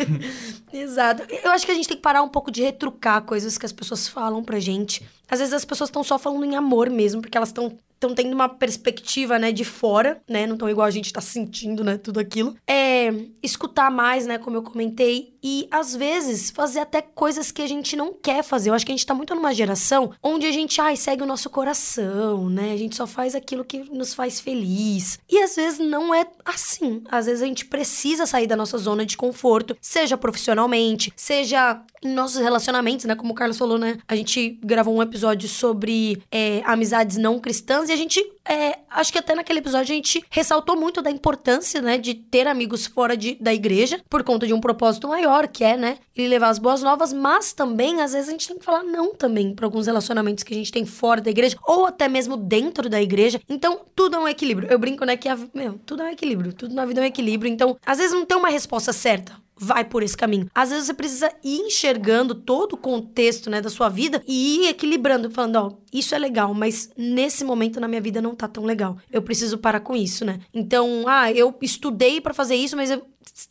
Exato. 0.74 1.24
Eu 1.44 1.52
acho 1.52 1.66
que 1.66 1.72
a 1.72 1.76
gente 1.76 1.88
tem 1.88 1.98
que 1.98 2.04
parar 2.04 2.24
um 2.24 2.30
pouco 2.30 2.52
de 2.52 2.62
retrucar 2.62 3.22
coisas 3.22 3.58
que 3.58 3.66
as 3.66 3.72
pessoas 3.72 4.08
falam 4.08 4.44
pra 4.44 4.60
gente. 4.60 5.06
Às 5.30 5.40
vezes 5.40 5.54
as 5.54 5.66
pessoas 5.66 5.90
estão 5.90 6.04
só 6.04 6.18
falando 6.18 6.46
em 6.46 6.56
amor 6.56 6.90
mesmo, 6.90 7.22
porque 7.22 7.38
elas 7.38 7.50
estão 7.50 7.78
estão 7.96 8.14
tendo 8.14 8.34
uma 8.34 8.50
perspectiva, 8.50 9.40
né, 9.40 9.52
de 9.52 9.64
fora, 9.64 10.22
né, 10.30 10.46
não 10.46 10.58
tão 10.58 10.70
igual 10.70 10.86
a 10.86 10.92
gente 10.92 11.12
tá 11.12 11.22
sentindo, 11.22 11.84
né, 11.84 11.98
tudo 11.98 12.20
aquilo. 12.20 12.56
É 12.68 13.12
escutar 13.42 13.90
mais, 13.90 14.28
né, 14.28 14.38
como 14.38 14.58
eu 14.58 14.62
comentei, 14.62 15.34
e 15.48 15.68
às 15.70 15.96
vezes 15.96 16.50
fazer 16.50 16.80
até 16.80 17.04
coisas 17.04 17.52
que 17.52 17.62
a 17.62 17.68
gente 17.68 17.96
não 17.96 18.12
quer 18.12 18.44
fazer. 18.44 18.72
Eu 18.72 18.74
acho 18.74 18.84
que 18.84 18.92
a 18.92 18.96
gente 18.96 19.06
tá 19.06 19.14
muito 19.14 19.36
numa 19.36 19.54
geração 19.54 20.12
onde 20.24 20.48
a 20.48 20.52
gente, 20.52 20.82
ai, 20.82 20.96
segue 20.96 21.22
o 21.22 21.26
nosso 21.28 21.52
coração, 21.52 22.50
né? 22.50 22.72
A 22.74 22.78
gente 22.78 22.96
só 22.96 23.06
faz 23.06 23.36
aquilo 23.36 23.64
que 23.64 23.88
nos 23.92 24.16
faz 24.16 24.40
feliz. 24.40 25.20
E 25.30 25.38
às 25.38 25.56
vezes 25.56 25.78
não 25.78 26.16
é 26.16 26.26
assim. 26.44 27.04
Às 27.12 27.28
vezes 27.28 27.44
a 27.44 27.46
gente 27.46 27.66
precisa 27.66 28.26
sair 28.26 28.48
da 28.48 28.56
nossa 28.56 28.76
zona 28.80 29.06
de 29.06 29.16
conforto, 29.16 29.78
seja 29.80 30.18
profissionalmente, 30.18 31.14
seja 31.16 31.80
em 32.04 32.14
nossos 32.14 32.42
relacionamentos, 32.42 33.06
né? 33.06 33.16
Como 33.16 33.32
o 33.32 33.36
Carlos 33.36 33.58
falou, 33.58 33.78
né? 33.78 33.98
A 34.08 34.16
gente 34.16 34.60
gravou 34.64 34.96
um 34.96 35.02
episódio 35.02 35.50
sobre 35.50 36.22
é, 36.32 36.62
amizades 36.66 37.18
não 37.18 37.40
cristãs 37.40 37.90
e 37.90 37.92
a 37.92 37.96
gente, 37.96 38.20
é, 38.48 38.80
acho 38.90 39.12
que 39.12 39.20
até 39.20 39.34
naquele 39.34 39.60
episódio 39.60 39.92
a 39.92 39.96
gente 39.96 40.24
ressaltou 40.30 40.76
muito 40.76 41.02
da 41.02 41.10
importância, 41.10 41.82
né? 41.82 41.98
De 41.98 42.14
ter 42.14 42.48
amigos 42.48 42.86
fora 42.86 43.18
de, 43.18 43.36
da 43.36 43.54
igreja 43.54 44.02
por 44.10 44.24
conta 44.24 44.46
de 44.46 44.54
um 44.54 44.62
propósito 44.62 45.08
maior, 45.08 45.35
que 45.44 45.64
é, 45.64 45.78
né? 45.78 45.98
E 46.16 46.28
levar 46.28 46.50
as 46.50 46.60
boas 46.60 46.82
novas, 46.82 47.12
mas 47.12 47.54
também, 47.54 48.02
às 48.02 48.14
vezes, 48.14 48.30
a 48.30 48.32
gente 48.32 48.48
tem 48.48 48.58
que 48.58 48.66
falar 48.66 48.84
não 48.84 49.14
também 49.14 49.54
para 49.54 49.66
alguns 49.66 49.88
relacionamentos 49.88 50.44
que 50.44 50.54
a 50.54 50.58
gente 50.58 50.72
tem 50.72 50.86
fora 50.86 51.22
da 51.22 51.30
igreja 51.30 51.58
ou 51.68 51.86
até 51.86 52.08
mesmo 52.08 52.38
dentro 52.38 52.90
da 52.90 53.02
igreja. 53.02 53.42
Então, 53.48 53.82
tudo 53.96 54.16
é 54.16 54.20
um 54.20 54.28
equilíbrio. 54.28 54.70
Eu 54.72 54.80
brinco, 54.80 55.06
né? 55.06 55.18
Que, 55.18 55.30
a, 55.30 55.38
meu, 55.54 55.80
tudo 55.86 56.04
é 56.04 56.06
um 56.06 56.12
equilíbrio. 56.12 56.54
Tudo 56.54 56.74
na 56.74 56.86
vida 56.86 57.02
é 57.02 57.04
um 57.04 57.08
equilíbrio. 57.08 57.52
Então, 57.52 57.78
às 57.86 57.98
vezes 57.98 58.14
não 58.14 58.26
tem 58.26 58.38
uma 58.38 58.50
resposta 58.50 58.94
certa 58.94 59.46
vai 59.58 59.86
por 59.86 60.04
esse 60.04 60.18
caminho. 60.18 60.50
Às 60.54 60.70
vezes 60.70 60.86
você 60.86 60.94
precisa 60.94 61.32
ir 61.44 61.60
enxergando 61.62 62.36
todo 62.36 62.74
o 62.74 62.78
contexto, 62.78 63.50
né, 63.50 63.62
da 63.62 63.70
sua 63.70 63.90
vida 63.90 64.22
e 64.28 64.58
ir 64.58 64.70
equilibrando, 64.70 65.32
falando, 65.32 65.56
ó, 65.56 65.72
isso 65.94 66.14
é 66.14 66.20
legal, 66.20 66.54
mas 66.54 66.90
nesse 66.98 67.44
momento 67.44 67.80
na 67.80 67.88
minha 67.88 68.02
vida 68.02 68.22
não 68.22 68.36
tá 68.36 68.48
tão 68.48 68.66
legal. 68.66 68.98
Eu 69.12 69.22
preciso 69.22 69.58
parar 69.58 69.80
com 69.80 69.96
isso, 69.96 70.26
né? 70.26 70.40
Então, 70.54 71.06
ah, 71.08 71.32
eu 71.32 71.56
estudei 71.62 72.20
para 72.20 72.34
fazer 72.34 72.56
isso, 72.56 72.76
mas 72.76 72.92
eu 72.92 73.02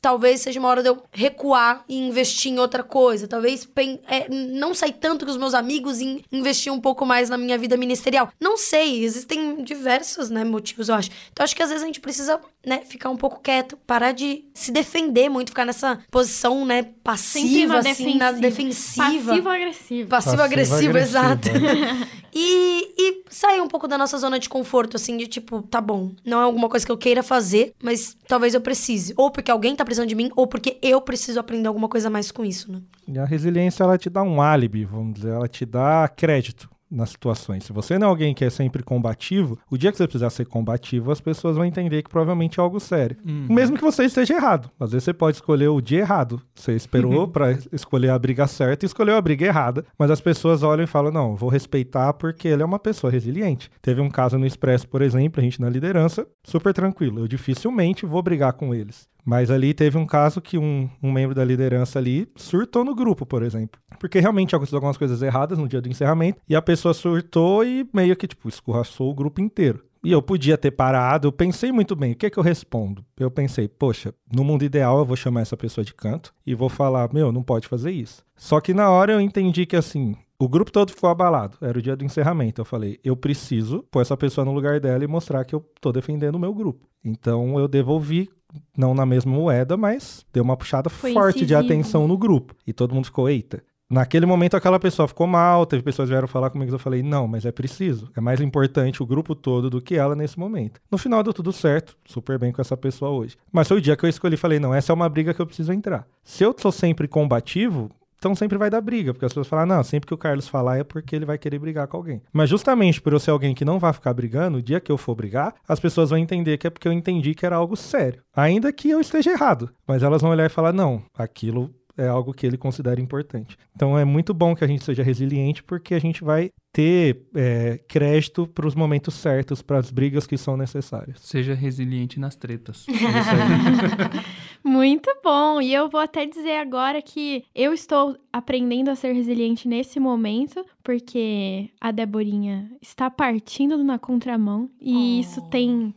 talvez 0.01 0.41
seja 0.41 0.59
uma 0.59 0.69
hora 0.69 0.83
de 0.83 0.89
eu 0.89 1.03
recuar 1.13 1.85
e 1.89 1.97
investir 1.99 2.53
em 2.53 2.59
outra 2.59 2.83
coisa. 2.83 3.29
Talvez 3.29 3.69
é, 4.07 4.29
não 4.29 4.75
sair 4.75 4.93
tanto 4.93 5.25
com 5.25 5.31
os 5.31 5.37
meus 5.37 5.55
amigos 5.55 6.01
e 6.01 6.25
investir 6.33 6.73
um 6.73 6.81
pouco 6.81 7.05
mais 7.05 7.29
na 7.29 7.37
minha 7.37 7.59
vida 7.59 7.77
ministerial. 7.77 8.31
Não 8.41 8.57
sei, 8.57 9.05
existem 9.05 9.63
diversos 9.63 10.31
né, 10.31 10.45
motivos, 10.45 10.89
eu 10.89 10.95
acho. 10.95 11.11
Então, 11.33 11.45
acho 11.45 11.55
que 11.55 11.63
às 11.63 11.69
vezes 11.69 11.83
a 11.83 11.87
gente 11.87 12.01
precisa 12.01 12.41
né, 12.67 12.83
ficar 12.85 13.11
um 13.11 13.17
pouco 13.17 13.41
quieto, 13.41 13.77
parar 13.87 14.13
de 14.13 14.45
se 14.55 14.71
defender 14.73 15.29
muito, 15.29 15.51
ficar 15.51 15.65
nessa 15.65 15.99
posição, 16.11 16.65
né, 16.65 16.83
passiva, 17.03 17.79
assim, 17.79 17.89
defensiva. 17.89 18.19
na 18.19 18.33
defensiva. 18.33 19.31
Passivo-agressivo. 19.31 20.09
Passivo-agressivo, 20.09 20.99
exato. 20.99 21.49
e, 22.35 22.95
e 22.99 23.25
sair 23.29 23.61
um 23.61 23.69
pouco 23.69 23.87
da 23.87 23.99
nossa 23.99 24.19
zona 24.19 24.39
de 24.39 24.49
conforto, 24.49 24.97
assim, 24.97 25.17
de 25.17 25.27
tipo, 25.27 25.63
tá 25.63 25.81
bom, 25.81 26.13
não 26.25 26.41
é 26.41 26.45
alguma 26.45 26.69
coisa 26.69 26.85
que 26.85 26.93
eu 26.93 26.99
queira 26.99 27.23
fazer, 27.23 27.75
mas 27.83 28.17
talvez 28.27 28.55
eu 28.55 28.61
precise. 28.61 29.15
Ou 29.17 29.31
porque 29.31 29.51
alguém 29.51 29.77
tá 29.77 29.85
precisando 29.85 30.09
de 30.09 30.15
mim, 30.15 30.31
ou 30.37 30.47
porque 30.47 30.79
eu 30.83 31.01
preciso 31.01 31.39
aprender 31.41 31.69
alguma 31.69 31.89
coisa 31.89 32.11
mais 32.11 32.31
com 32.31 32.45
isso, 32.45 32.71
né? 32.71 32.81
E 33.07 33.19
a 33.19 33.25
resiliência, 33.25 33.85
ela 33.85 33.99
te 33.99 34.09
dá 34.09 34.23
um 34.23 34.41
álibi, 34.41 34.85
vamos 34.85 35.15
dizer, 35.15 35.31
ela 35.31 35.49
te 35.49 35.67
dá 35.67 36.09
crédito 36.09 36.74
nas 36.95 37.11
situações. 37.11 37.65
Se 37.65 37.73
você 37.73 37.99
não 37.99 38.07
é 38.07 38.11
alguém 38.11 38.35
que 38.35 38.45
é 38.45 38.51
sempre 38.51 38.83
combativo, 38.83 39.59
o 39.71 39.77
dia 39.77 39.91
que 39.91 39.99
você 39.99 40.07
precisar 40.07 40.31
ser 40.31 40.47
combativo, 40.47 41.11
as 41.11 41.21
pessoas 41.21 41.57
vão 41.57 41.65
entender 41.65 42.03
que 42.03 42.11
provavelmente 42.11 42.61
é 42.61 42.63
algo 42.63 42.79
sério. 42.79 43.17
Uhum. 43.27 43.47
Mesmo 43.49 43.77
que 43.77 43.83
você 43.83 44.05
esteja 44.05 44.35
errado. 44.35 44.71
Às 44.79 44.93
vezes 44.93 45.05
você 45.05 45.13
pode 45.13 45.37
escolher 45.37 45.69
o 45.69 45.81
dia 45.81 46.01
errado. 46.01 46.41
Você 46.55 46.73
esperou 46.73 47.25
uhum. 47.25 47.29
para 47.29 47.59
escolher 47.73 48.11
a 48.11 48.19
briga 48.19 48.47
certa 48.47 48.85
e 48.85 48.87
escolheu 48.87 49.17
a 49.17 49.21
briga 49.21 49.47
errada, 49.47 49.85
mas 49.99 50.11
as 50.11 50.21
pessoas 50.21 50.63
olham 50.63 50.85
e 50.85 50.87
falam: 50.87 51.13
"Não, 51.13 51.35
vou 51.35 51.49
respeitar 51.49 52.13
porque 52.15 52.49
ele 52.49 52.63
é 52.63 52.67
uma 52.67 52.79
pessoa 52.79 53.11
resiliente". 53.11 53.71
Teve 53.83 54.01
um 54.01 54.11
caso 54.11 54.39
no 54.39 54.47
Expresso, 54.47 54.89
por 54.89 55.03
exemplo, 55.03 55.41
a 55.41 55.45
gente 55.45 55.61
na 55.61 55.69
liderança, 55.69 56.27
super 56.45 56.73
tranquilo. 56.73 57.21
Eu 57.21 57.29
dificilmente 57.29 58.07
vou 58.07 58.23
brigar 58.23 58.53
com 58.53 58.75
eles. 58.75 59.09
Mas 59.25 59.51
ali 59.51 59.73
teve 59.73 59.97
um 59.97 60.07
caso 60.07 60.41
que 60.41 60.59
um, 60.59 60.89
um, 61.03 61.11
membro 61.11 61.35
da 61.35 61.45
liderança 61.45 61.99
ali 61.99 62.29
surtou 62.37 62.85
no 62.85 62.95
grupo, 62.95 63.25
por 63.25 63.43
exemplo. 63.43 63.81
Porque 63.99 64.21
realmente 64.21 64.55
aconteceu 64.55 64.77
algumas 64.77 64.99
coisas 64.99 65.23
erradas 65.23 65.59
no 65.59 65.69
dia 65.69 65.81
do 65.81 65.89
encerramento 65.89 66.41
e 66.49 66.55
a 66.55 66.61
pessoa 66.61 66.93
surtou 66.93 67.65
e 67.65 67.89
meio 67.93 68.15
que, 68.17 68.27
tipo, 68.27 68.49
escorraçou 68.49 69.11
o 69.11 69.15
grupo 69.15 69.41
inteiro. 69.41 69.83
E 70.05 70.13
eu 70.13 70.21
podia 70.21 70.59
ter 70.59 70.71
parado, 70.71 71.29
eu 71.29 71.33
pensei 71.33 71.73
muito 71.73 71.97
bem, 71.97 72.13
o 72.13 72.15
que 72.15 72.27
é 72.27 72.31
que 72.31 72.39
eu 72.39 72.43
respondo? 72.43 73.03
Eu 73.19 73.31
pensei, 73.31 73.67
poxa, 73.67 74.13
no 74.31 74.45
mundo 74.45 74.63
ideal 74.63 74.99
eu 74.99 75.05
vou 75.07 75.17
chamar 75.17 75.41
essa 75.41 75.57
pessoa 75.57 75.83
de 75.83 75.95
canto 75.95 76.35
e 76.47 76.55
vou 76.55 76.69
falar, 76.69 77.11
meu, 77.11 77.33
não 77.33 77.43
pode 77.43 77.67
fazer 77.67 77.91
isso. 77.91 78.23
Só 78.37 78.61
que 78.61 78.75
na 78.75 78.91
hora 78.91 79.13
eu 79.13 79.21
entendi 79.21 79.65
que 79.65 79.77
assim, 79.77 80.15
o 80.39 80.47
grupo 80.47 80.71
todo 80.71 80.91
ficou 80.91 81.09
abalado. 81.09 81.57
Era 81.61 81.79
o 81.79 81.83
dia 81.83 81.97
do 81.97 82.05
encerramento. 82.05 82.61
Eu 82.61 82.67
falei, 82.67 82.99
eu 83.03 83.17
preciso 83.17 83.83
pôr 83.91 84.03
essa 84.03 84.15
pessoa 84.15 84.45
no 84.45 84.53
lugar 84.53 84.79
dela 84.79 85.03
e 85.03 85.07
mostrar 85.07 85.43
que 85.45 85.55
eu 85.55 85.65
tô 85.81 85.91
defendendo 85.91 86.35
o 86.35 86.41
meu 86.41 86.53
grupo. 86.53 86.87
Então 87.03 87.59
eu 87.59 87.67
devolvi 87.67 88.29
não 88.77 88.95
na 88.95 89.05
mesma 89.07 89.33
moeda, 89.33 89.77
mas 89.77 90.25
deu 90.33 90.43
uma 90.43 90.57
puxada 90.57 90.89
Foi 90.91 91.13
forte 91.13 91.45
de 91.45 91.55
incisivo. 91.55 91.61
atenção 91.61 92.09
no 92.09 92.17
grupo. 92.19 92.55
E 92.67 92.73
todo 92.73 92.95
mundo 92.95 93.07
ficou, 93.07 93.29
eita. 93.29 93.63
Naquele 93.91 94.25
momento 94.25 94.57
aquela 94.57 94.81
pessoa 94.81 95.07
ficou 95.07 95.27
mal, 95.27 95.67
teve 95.67 95.83
pessoas 95.83 96.09
que 96.09 96.13
vieram 96.15 96.27
falar 96.27 96.49
comigo, 96.51 96.75
eu 96.75 96.79
falei, 96.79 97.03
não, 97.03 97.29
mas 97.29 97.45
é 97.45 97.53
preciso. 97.53 98.11
É 98.17 98.21
mais 98.21 98.41
importante 98.41 99.03
o 99.03 99.07
grupo 99.07 99.35
todo 99.35 99.69
do 99.69 99.81
que 99.81 99.95
ela 99.95 100.17
nesse 100.17 100.39
momento. 100.39 100.81
No 100.91 100.97
final 100.97 101.23
deu 101.23 101.33
tudo 101.35 101.53
certo, 101.53 101.97
super 102.05 102.39
bem 102.39 102.51
com 102.51 102.63
essa 102.63 102.77
pessoa 102.77 103.11
hoje. 103.11 103.37
Mas 103.53 103.69
foi 103.69 103.77
o 103.77 103.81
dia 103.81 103.95
que 103.97 104.05
eu 104.05 104.09
escolhi, 104.09 104.37
falei, 104.37 104.59
não, 104.59 104.75
essa 104.75 104.91
é 104.91 104.95
uma 104.95 105.09
briga 105.09 105.35
que 105.35 105.41
eu 105.41 105.47
preciso 105.47 105.73
entrar. 105.73 106.07
Se 106.25 106.43
eu 106.43 106.55
sou 106.59 106.73
sempre 106.73 107.07
combativo, 107.07 107.91
então 108.25 108.35
sempre 108.35 108.57
vai 108.57 108.71
dar 108.71 108.81
briga, 108.81 109.13
porque 109.13 109.27
as 109.27 109.33
pessoas 109.33 109.49
falam, 109.49 109.67
não, 109.67 109.85
sempre 109.85 110.07
que 110.07 110.15
o 110.15 110.17
Carlos 110.17 110.49
falar 110.49 110.79
é 110.79 110.85
porque 110.85 111.15
ele 111.15 111.27
vai 111.27 111.37
querer 111.37 111.59
brigar 111.59 111.87
com 111.87 111.99
alguém. 111.99 112.23
Mas 112.33 112.49
justamente 112.49 112.99
por 112.99 113.13
eu 113.13 113.21
ser 113.21 113.31
alguém 113.31 113.55
que 113.55 113.67
não 113.67 113.79
vai 113.79 113.93
ficar 113.93 114.15
brigando, 114.15 114.57
o 114.57 114.63
dia 114.63 114.81
que 114.81 114.91
eu 114.91 114.97
for 114.97 115.15
brigar, 115.15 115.55
as 115.69 115.79
pessoas 115.79 116.09
vão 116.09 116.19
entender 116.19 116.57
que 116.57 116.67
é 116.67 116.71
porque 116.71 116.89
eu 116.89 116.93
entendi 116.93 117.35
que 117.35 117.45
era 117.45 117.57
algo 117.57 117.77
sério. 117.77 118.23
Ainda 118.35 118.73
que 118.73 118.89
eu 118.89 118.99
esteja 118.99 119.31
errado. 119.31 119.71
Mas 119.87 120.03
elas 120.03 120.23
vão 120.23 120.31
olhar 120.31 120.47
e 120.47 120.49
falar, 120.49 120.73
não, 120.73 121.03
aquilo 121.15 121.71
é 121.97 122.09
algo 122.09 122.33
que 122.33 122.47
ele 122.47 122.57
considera 122.57 123.01
importante. 123.01 123.57
Então 123.77 123.99
é 123.99 124.05
muito 124.05 124.33
bom 124.33 124.55
que 124.55 124.65
a 124.65 124.67
gente 124.67 124.85
seja 124.85 125.03
resiliente, 125.03 125.63
porque 125.63 125.95
a 125.95 126.01
gente 126.01 126.25
vai 126.25 126.51
ter 126.73 127.23
é, 127.35 127.79
crédito 127.87 128.47
para 128.47 128.67
os 128.67 128.75
momentos 128.75 129.15
certos, 129.15 129.63
para 129.63 129.79
as 129.79 129.91
brigas 129.91 130.27
que 130.27 130.37
são 130.37 130.57
necessárias. 130.57 131.21
Seja 131.21 131.55
resiliente 131.55 132.19
nas 132.19 132.35
tretas. 132.35 132.87
Muito 134.65 135.15
bom. 135.23 135.61
E 135.61 135.75
eu 135.75 135.89
vou 135.91 136.01
até 136.01 136.25
dizer 136.25 136.57
agora 136.57 137.03
que 137.03 137.45
eu 137.55 137.73
estou 137.75 138.17
aprendendo 138.33 138.89
a 138.91 138.95
ser 138.97 139.13
resiliente 139.13 139.69
nesse 139.69 140.01
momento, 140.01 140.65
porque 140.83 141.69
a 141.81 141.91
Deborinha 141.91 142.71
está 142.81 143.11
partindo 143.11 143.77
na 143.85 143.99
contramão. 143.99 144.71
E 144.81 144.95
Oh. 145.19 145.21
isso 145.21 145.43
tem. 145.51 145.95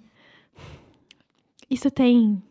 Isso 1.70 1.90
tem. 1.90 2.42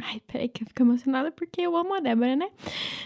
Ai, 0.00 0.20
peraí 0.26 0.48
que 0.48 0.62
eu 0.62 0.66
fico 0.68 0.82
emocionada 0.82 1.30
porque 1.32 1.60
eu 1.60 1.76
amo 1.76 1.94
a 1.94 2.00
Débora, 2.00 2.36
né? 2.36 2.48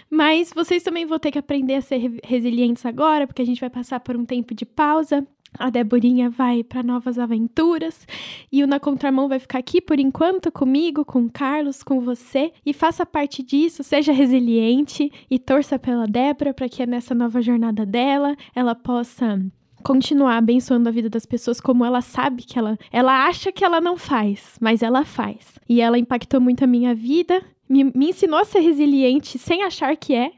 Mas 0.09 0.51
vocês 0.53 0.83
também 0.83 1.05
vão 1.05 1.17
ter 1.19 1.31
que 1.31 1.39
aprender 1.39 1.75
a 1.75 1.81
ser 1.81 1.97
re- 1.97 2.19
resilientes 2.23 2.85
agora, 2.85 3.25
porque 3.25 3.41
a 3.41 3.45
gente 3.45 3.59
vai 3.59 3.69
passar 3.69 3.99
por 3.99 4.15
um 4.15 4.23
tempo 4.25 4.53
de 4.53 4.65
pausa. 4.65 5.25
A 5.57 5.69
Deborinha 5.69 6.29
vai 6.29 6.63
para 6.63 6.83
novas 6.83 7.19
aventuras. 7.19 8.07
E 8.51 8.63
o 8.63 8.67
Na 8.67 8.79
Contramão 8.79 9.27
vai 9.27 9.39
ficar 9.39 9.59
aqui 9.59 9.79
por 9.79 9.99
enquanto 9.99 10.51
comigo, 10.51 11.05
com 11.05 11.23
o 11.23 11.31
Carlos, 11.31 11.83
com 11.83 12.01
você. 12.01 12.51
E 12.65 12.73
faça 12.73 13.05
parte 13.05 13.43
disso, 13.43 13.83
seja 13.83 14.11
resiliente 14.11 15.11
e 15.29 15.39
torça 15.39 15.77
pela 15.77 16.07
Débora 16.07 16.53
para 16.53 16.69
que 16.69 16.85
nessa 16.85 17.13
nova 17.13 17.41
jornada 17.41 17.85
dela 17.85 18.35
ela 18.55 18.75
possa 18.75 19.39
continuar 19.83 20.37
abençoando 20.37 20.87
a 20.87 20.91
vida 20.91 21.09
das 21.09 21.25
pessoas 21.25 21.59
como 21.59 21.83
ela 21.83 22.01
sabe 22.01 22.43
que 22.43 22.57
ela 22.57 22.79
ela 22.91 23.25
acha 23.25 23.51
que 23.51 23.65
ela 23.65 23.81
não 23.81 23.97
faz, 23.97 24.57
mas 24.59 24.81
ela 24.81 25.03
faz. 25.03 25.59
E 25.67 25.81
ela 25.81 25.99
impactou 25.99 26.39
muito 26.39 26.63
a 26.63 26.67
minha 26.67 26.95
vida, 26.95 27.43
me, 27.67 27.83
me 27.85 28.09
ensinou 28.09 28.39
a 28.39 28.45
ser 28.45 28.59
resiliente 28.59 29.37
sem 29.39 29.63
achar 29.63 29.95
que 29.95 30.13
é. 30.13 30.31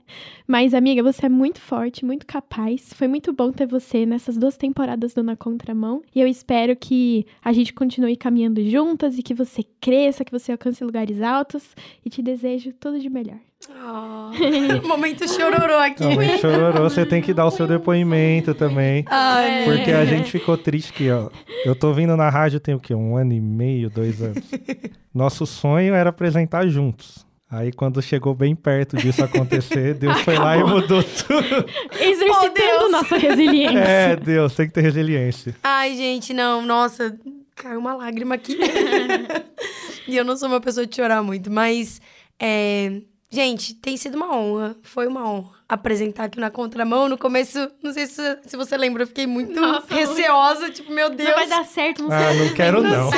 Mas 0.48 0.74
amiga, 0.74 1.02
você 1.02 1.26
é 1.26 1.30
muito 1.30 1.60
forte, 1.60 2.06
muito 2.06 2.26
capaz. 2.26 2.94
Foi 2.94 3.08
muito 3.08 3.34
bom 3.34 3.52
ter 3.52 3.66
você 3.66 4.06
nessas 4.06 4.38
duas 4.38 4.56
temporadas 4.56 5.14
do 5.14 5.24
Na 5.24 5.36
Contramão. 5.36 6.04
E 6.14 6.22
eu 6.22 6.28
espero 6.28 6.76
que 6.76 7.26
a 7.44 7.52
gente 7.52 7.74
continue 7.74 8.16
caminhando 8.16 8.64
juntas 8.70 9.18
e 9.18 9.24
que 9.24 9.34
você 9.34 9.64
cresça, 9.82 10.24
que 10.24 10.32
você 10.32 10.52
alcance 10.52 10.84
lugares 10.84 11.22
altos 11.22 11.76
e 12.06 12.10
te 12.10 12.22
desejo 12.22 12.74
tudo 12.74 13.00
de 13.00 13.10
melhor. 13.10 13.40
Oh, 13.70 14.32
momento 14.88 15.28
chororô 15.28 15.76
aqui. 15.76 16.16
Mas 16.16 16.40
chororô, 16.40 16.84
você 16.90 17.06
tem 17.06 17.22
que 17.22 17.34
dar 17.34 17.46
o 17.46 17.52
seu 17.52 17.68
depoimento 17.68 18.54
também. 18.54 19.04
Ai, 19.08 19.64
Porque 19.66 19.92
a 19.92 20.06
gente 20.06 20.32
ficou 20.32 20.58
triste 20.58 20.94
que, 20.94 21.10
ó. 21.12 21.30
Eu 21.64 21.76
tô 21.76 21.94
vindo 21.94 22.16
na 22.16 22.30
rádio 22.30 22.60
tem 22.60 22.76
o 22.76 22.80
quê? 22.80 22.94
Um 22.94 23.16
ano 23.16 23.34
e 23.34 23.42
meio, 23.42 23.90
dois 23.90 24.22
anos. 24.22 24.44
Nosso 25.14 25.46
sonho 25.46 25.94
era 25.94 26.10
apresentar 26.10 26.68
juntos. 26.68 27.26
Aí 27.50 27.72
quando 27.72 28.02
chegou 28.02 28.34
bem 28.34 28.56
perto 28.56 28.98
disso 28.98 29.24
acontecer, 29.24 29.94
Deus 29.94 30.20
foi 30.22 30.38
lá 30.38 30.58
e 30.58 30.64
mudou 30.64 31.02
tudo. 31.04 31.66
Exercitando 32.00 32.54
Deus. 32.54 32.92
nossa 32.92 33.18
resiliência. 33.18 33.80
É, 33.80 34.16
Deus, 34.16 34.56
tem 34.56 34.68
que 34.68 34.74
ter 34.74 34.82
resiliência. 34.82 35.56
Ai, 35.64 35.96
gente, 35.96 36.34
não, 36.34 36.62
nossa, 36.64 37.18
caiu 37.56 37.80
uma 37.80 37.96
lágrima 37.96 38.36
aqui. 38.36 38.58
e 40.08 40.18
eu 40.18 40.26
não 40.26 40.36
sou 40.36 40.50
uma 40.50 40.60
pessoa 40.60 40.86
de 40.86 40.96
chorar 40.96 41.22
muito, 41.24 41.52
mas, 41.52 42.02
é, 42.40 43.02
gente, 43.36 43.76
tem 43.76 43.98
sido 43.98 44.16
uma 44.16 44.36
honra, 44.36 44.76
foi 44.82 45.06
uma 45.08 45.30
honra 45.30 45.56
apresentar 45.68 46.26
aqui 46.26 46.40
na 46.40 46.50
Contramão. 46.50 47.10
No 47.10 47.18
começo, 47.18 47.70
não 47.84 47.92
sei 47.92 48.08
se, 48.08 48.38
se 48.46 48.56
você 48.56 48.78
lembra, 48.78 49.04
eu 49.04 49.08
fiquei 49.08 49.28
muito 49.28 49.60
Nossa, 49.60 49.94
receosa, 49.94 50.70
tipo, 50.70 50.92
meu 50.92 51.10
Deus. 51.10 51.30
Não 51.30 51.36
vai 51.36 51.48
dar 51.48 51.66
certo, 51.66 52.04
não 52.04 52.10
sei. 52.10 52.18
Ah, 52.18 52.34
não 52.34 52.54
quero 52.54 52.82
não. 52.82 53.10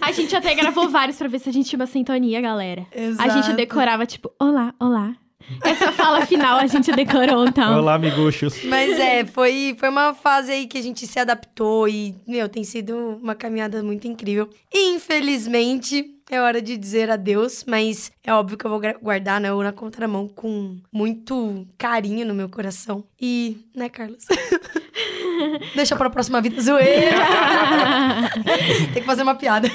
A 0.00 0.12
gente 0.12 0.34
até 0.36 0.54
gravou 0.54 0.88
vários 0.88 1.16
pra 1.16 1.28
ver 1.28 1.38
se 1.38 1.48
a 1.48 1.52
gente 1.52 1.68
tinha 1.68 1.78
uma 1.78 1.86
sintonia, 1.86 2.40
galera. 2.40 2.86
A 2.94 3.00
Exato. 3.00 3.32
gente 3.32 3.56
decorava, 3.56 4.04
tipo, 4.06 4.30
olá, 4.38 4.74
olá. 4.78 5.14
Essa 5.62 5.92
fala 5.92 6.24
final 6.24 6.58
a 6.58 6.66
gente 6.66 6.90
decorou, 6.92 7.46
então. 7.46 7.78
Olá, 7.78 7.94
amiguchos. 7.94 8.64
Mas 8.64 8.98
é, 8.98 9.24
foi, 9.26 9.76
foi 9.78 9.88
uma 9.90 10.14
fase 10.14 10.50
aí 10.52 10.66
que 10.66 10.78
a 10.78 10.82
gente 10.82 11.06
se 11.06 11.18
adaptou 11.18 11.86
e, 11.88 12.14
meu, 12.26 12.48
tem 12.48 12.64
sido 12.64 13.18
uma 13.22 13.34
caminhada 13.34 13.82
muito 13.82 14.08
incrível. 14.08 14.48
E, 14.72 14.94
infelizmente, 14.94 16.13
é 16.30 16.40
hora 16.40 16.60
de 16.62 16.76
dizer 16.76 17.10
adeus, 17.10 17.64
mas 17.66 18.10
é 18.22 18.32
óbvio 18.32 18.56
que 18.56 18.64
eu 18.64 18.70
vou 18.70 18.80
guardar 19.02 19.40
né, 19.40 19.50
na 19.52 19.72
contramão 19.72 20.26
com 20.28 20.78
muito 20.92 21.66
carinho 21.76 22.26
no 22.26 22.34
meu 22.34 22.48
coração. 22.48 23.04
E, 23.20 23.58
né, 23.74 23.88
Carlos? 23.88 24.24
Deixa 25.74 25.96
pra 25.96 26.10
próxima 26.10 26.40
vida 26.40 26.60
zoeira. 26.60 27.16
Tem 28.92 29.02
que 29.02 29.06
fazer 29.06 29.22
uma 29.22 29.34
piada. 29.34 29.68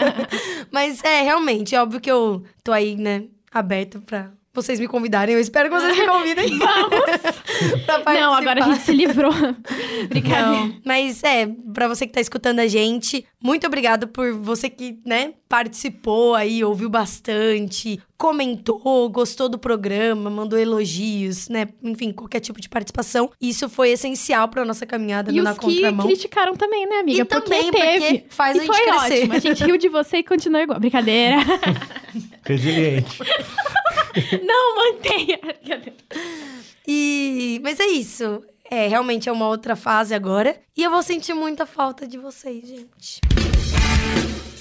mas 0.70 1.02
é, 1.02 1.22
realmente, 1.22 1.74
é 1.74 1.82
óbvio 1.82 2.00
que 2.00 2.10
eu 2.10 2.44
tô 2.62 2.72
aí, 2.72 2.96
né, 2.96 3.24
aberta 3.50 4.00
pra 4.00 4.30
vocês 4.62 4.78
me 4.80 4.86
convidarem. 4.88 5.34
Eu 5.34 5.40
espero 5.40 5.68
que 5.68 5.74
vocês 5.80 5.96
me 5.98 6.06
convidem. 6.06 6.48
Vamos! 6.58 6.98
Não, 8.14 8.34
agora 8.34 8.64
a 8.64 8.68
gente 8.68 8.82
se 8.82 8.92
livrou. 8.92 9.32
Não, 9.32 10.74
mas 10.84 11.22
é, 11.22 11.48
pra 11.72 11.88
você 11.88 12.06
que 12.06 12.12
tá 12.12 12.20
escutando 12.20 12.60
a 12.60 12.66
gente, 12.66 13.24
muito 13.42 13.66
obrigado 13.66 14.08
por 14.08 14.32
você 14.34 14.68
que, 14.68 14.98
né, 15.04 15.32
participou 15.48 16.34
aí, 16.34 16.62
ouviu 16.64 16.88
bastante, 16.88 18.00
comentou, 18.16 19.08
gostou 19.08 19.48
do 19.48 19.58
programa, 19.58 20.28
mandou 20.28 20.58
elogios, 20.58 21.48
né, 21.48 21.68
enfim, 21.82 22.12
qualquer 22.12 22.40
tipo 22.40 22.60
de 22.60 22.68
participação. 22.68 23.30
Isso 23.40 23.68
foi 23.68 23.90
essencial 23.90 24.48
pra 24.48 24.64
nossa 24.64 24.84
caminhada 24.86 25.30
E 25.32 25.40
Na 25.40 25.52
os 25.52 25.58
Contramão. 25.58 26.06
criticaram 26.06 26.54
também, 26.56 26.86
né, 26.86 26.96
amiga? 26.96 27.22
E 27.22 27.24
porque 27.24 27.50
também, 27.50 27.70
teve. 27.70 28.18
porque 28.18 28.24
faz 28.30 28.56
e 28.56 28.60
a 28.60 28.62
gente 28.62 28.74
foi 28.76 28.84
crescer. 28.86 29.14
ótimo. 29.20 29.32
A 29.34 29.38
gente 29.38 29.64
riu 29.64 29.76
de 29.78 29.88
você 29.88 30.18
e 30.18 30.24
continua 30.24 30.62
igual. 30.62 30.78
Brincadeira. 30.80 31.36
Resiliente. 32.48 33.18
Não, 34.42 34.76
mantenha. 34.76 35.38
E... 36.86 37.60
Mas 37.62 37.78
é 37.78 37.86
isso. 37.86 38.42
É, 38.70 38.86
realmente 38.88 39.28
é 39.28 39.32
uma 39.32 39.46
outra 39.48 39.76
fase 39.76 40.14
agora. 40.14 40.56
E 40.76 40.82
eu 40.82 40.90
vou 40.90 41.02
sentir 41.02 41.34
muita 41.34 41.64
falta 41.66 42.06
de 42.06 42.18
vocês, 42.18 42.66
gente. 42.66 43.20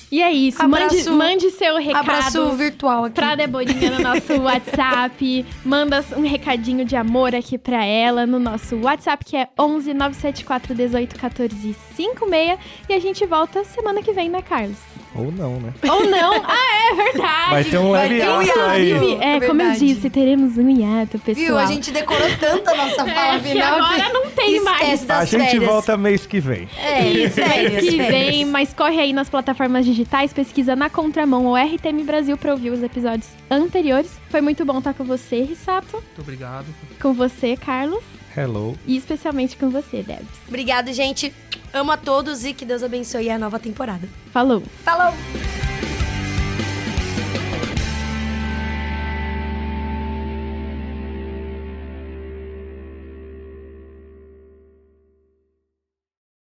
E 0.10 0.22
é 0.24 0.32
isso. 0.32 0.62
Abraço- 0.62 0.96
mande, 0.96 1.10
mande 1.46 1.52
seu 1.52 1.76
recado. 1.78 1.98
Abraço 2.10 2.52
virtual 2.52 3.06
aqui. 3.06 3.16
Pra 3.16 3.36
Deborinha 3.36 3.92
no 3.92 4.00
nosso 4.00 4.34
WhatsApp. 4.42 5.46
Manda 5.66 6.06
um 6.16 6.22
recadinho 6.22 6.86
de 6.86 6.96
amor 6.96 7.36
aqui 7.36 7.58
pra 7.58 7.84
ela 7.86 8.26
no 8.26 8.40
nosso 8.40 8.78
WhatsApp, 8.78 9.26
que 9.26 9.36
é 9.36 9.50
11 9.60 9.94
974 9.94 10.74
18 10.76 11.16
14 11.20 11.76
56. 11.96 12.60
E 12.88 12.94
a 12.94 13.00
gente 13.00 13.26
volta 13.26 13.66
semana 13.66 14.02
que 14.02 14.14
vem, 14.14 14.30
né, 14.30 14.42
Carlos? 14.42 14.78
Ou 15.16 15.32
não, 15.32 15.60
né? 15.60 15.74
Ou 15.90 16.06
não? 16.06 16.34
ah, 16.46 16.92
é 16.92 16.96
verdade. 16.96 17.50
Vai 17.50 17.64
ter 17.64 17.78
um 17.80 17.92
Vai 17.92 18.08
leve 18.10 18.20
ter 18.22 18.30
um 18.30 18.40
ato 18.40 18.60
aí. 18.60 18.88
hiato. 18.90 18.96
Inclusive, 19.06 19.24
é, 19.24 19.36
É 19.38 19.40
como 19.48 19.62
eu 19.62 19.72
disse, 19.74 20.10
teremos 20.10 20.58
um 20.58 20.70
hiato, 20.70 21.18
pessoal. 21.20 21.46
Viu? 21.48 21.58
A 21.58 21.66
gente 21.66 21.92
decorou 21.92 22.28
tanto 22.40 22.70
a 22.70 22.76
nossa 22.76 22.96
fala 23.06 23.36
É, 23.36 23.40
que 23.40 23.50
final 23.50 23.76
agora 23.82 24.14
não 24.14 24.30
tem 24.32 24.60
mais. 24.62 25.10
A 25.10 25.26
gente 25.26 25.42
férias. 25.46 25.64
volta 25.64 25.98
mês 25.98 26.26
que 26.26 26.40
vem. 26.40 26.70
É, 26.78 27.08
Isso, 27.10 27.36
férias, 27.36 27.72
mês 27.74 27.86
que 27.90 27.98
férias. 27.98 28.08
vem, 28.36 28.46
mas 28.46 28.74
corre 28.74 29.00
aí 29.00 29.14
nas 29.14 29.30
plataformas 29.30 29.86
digitais, 29.86 30.32
pesquisa 30.34 30.76
na 30.76 30.90
Contramão 30.90 31.46
ou 31.46 31.56
RTM 31.56 32.04
Brasil 32.04 32.38
pra 32.38 32.52
ouvir 32.52 32.70
os 32.72 32.84
episódios 32.84 33.28
anteriores. 33.50 34.12
Foi 34.30 34.42
muito 34.42 34.64
bom 34.66 34.78
estar 34.80 34.94
com 34.94 35.04
você, 35.04 35.42
Rissato, 35.42 35.94
Muito 35.94 36.22
obrigado. 36.22 36.66
com 37.02 37.14
você, 37.14 37.56
Carlos, 37.58 38.04
Hello. 38.36 38.78
e 38.86 38.96
especialmente 38.98 39.58
com 39.58 39.70
você, 39.70 40.04
Debs. 40.04 40.26
Obrigado, 40.48 40.92
gente. 40.94 41.34
Amo 41.78 41.92
a 41.92 41.98
todos 41.98 42.44
e 42.44 42.56
que 42.56 42.66
Deus 42.66 42.82
abençoe 42.82 43.30
a 43.30 43.38
nova 43.38 43.60
temporada. 43.60 44.10
Falou! 44.34 44.64
Falou! 44.84 45.14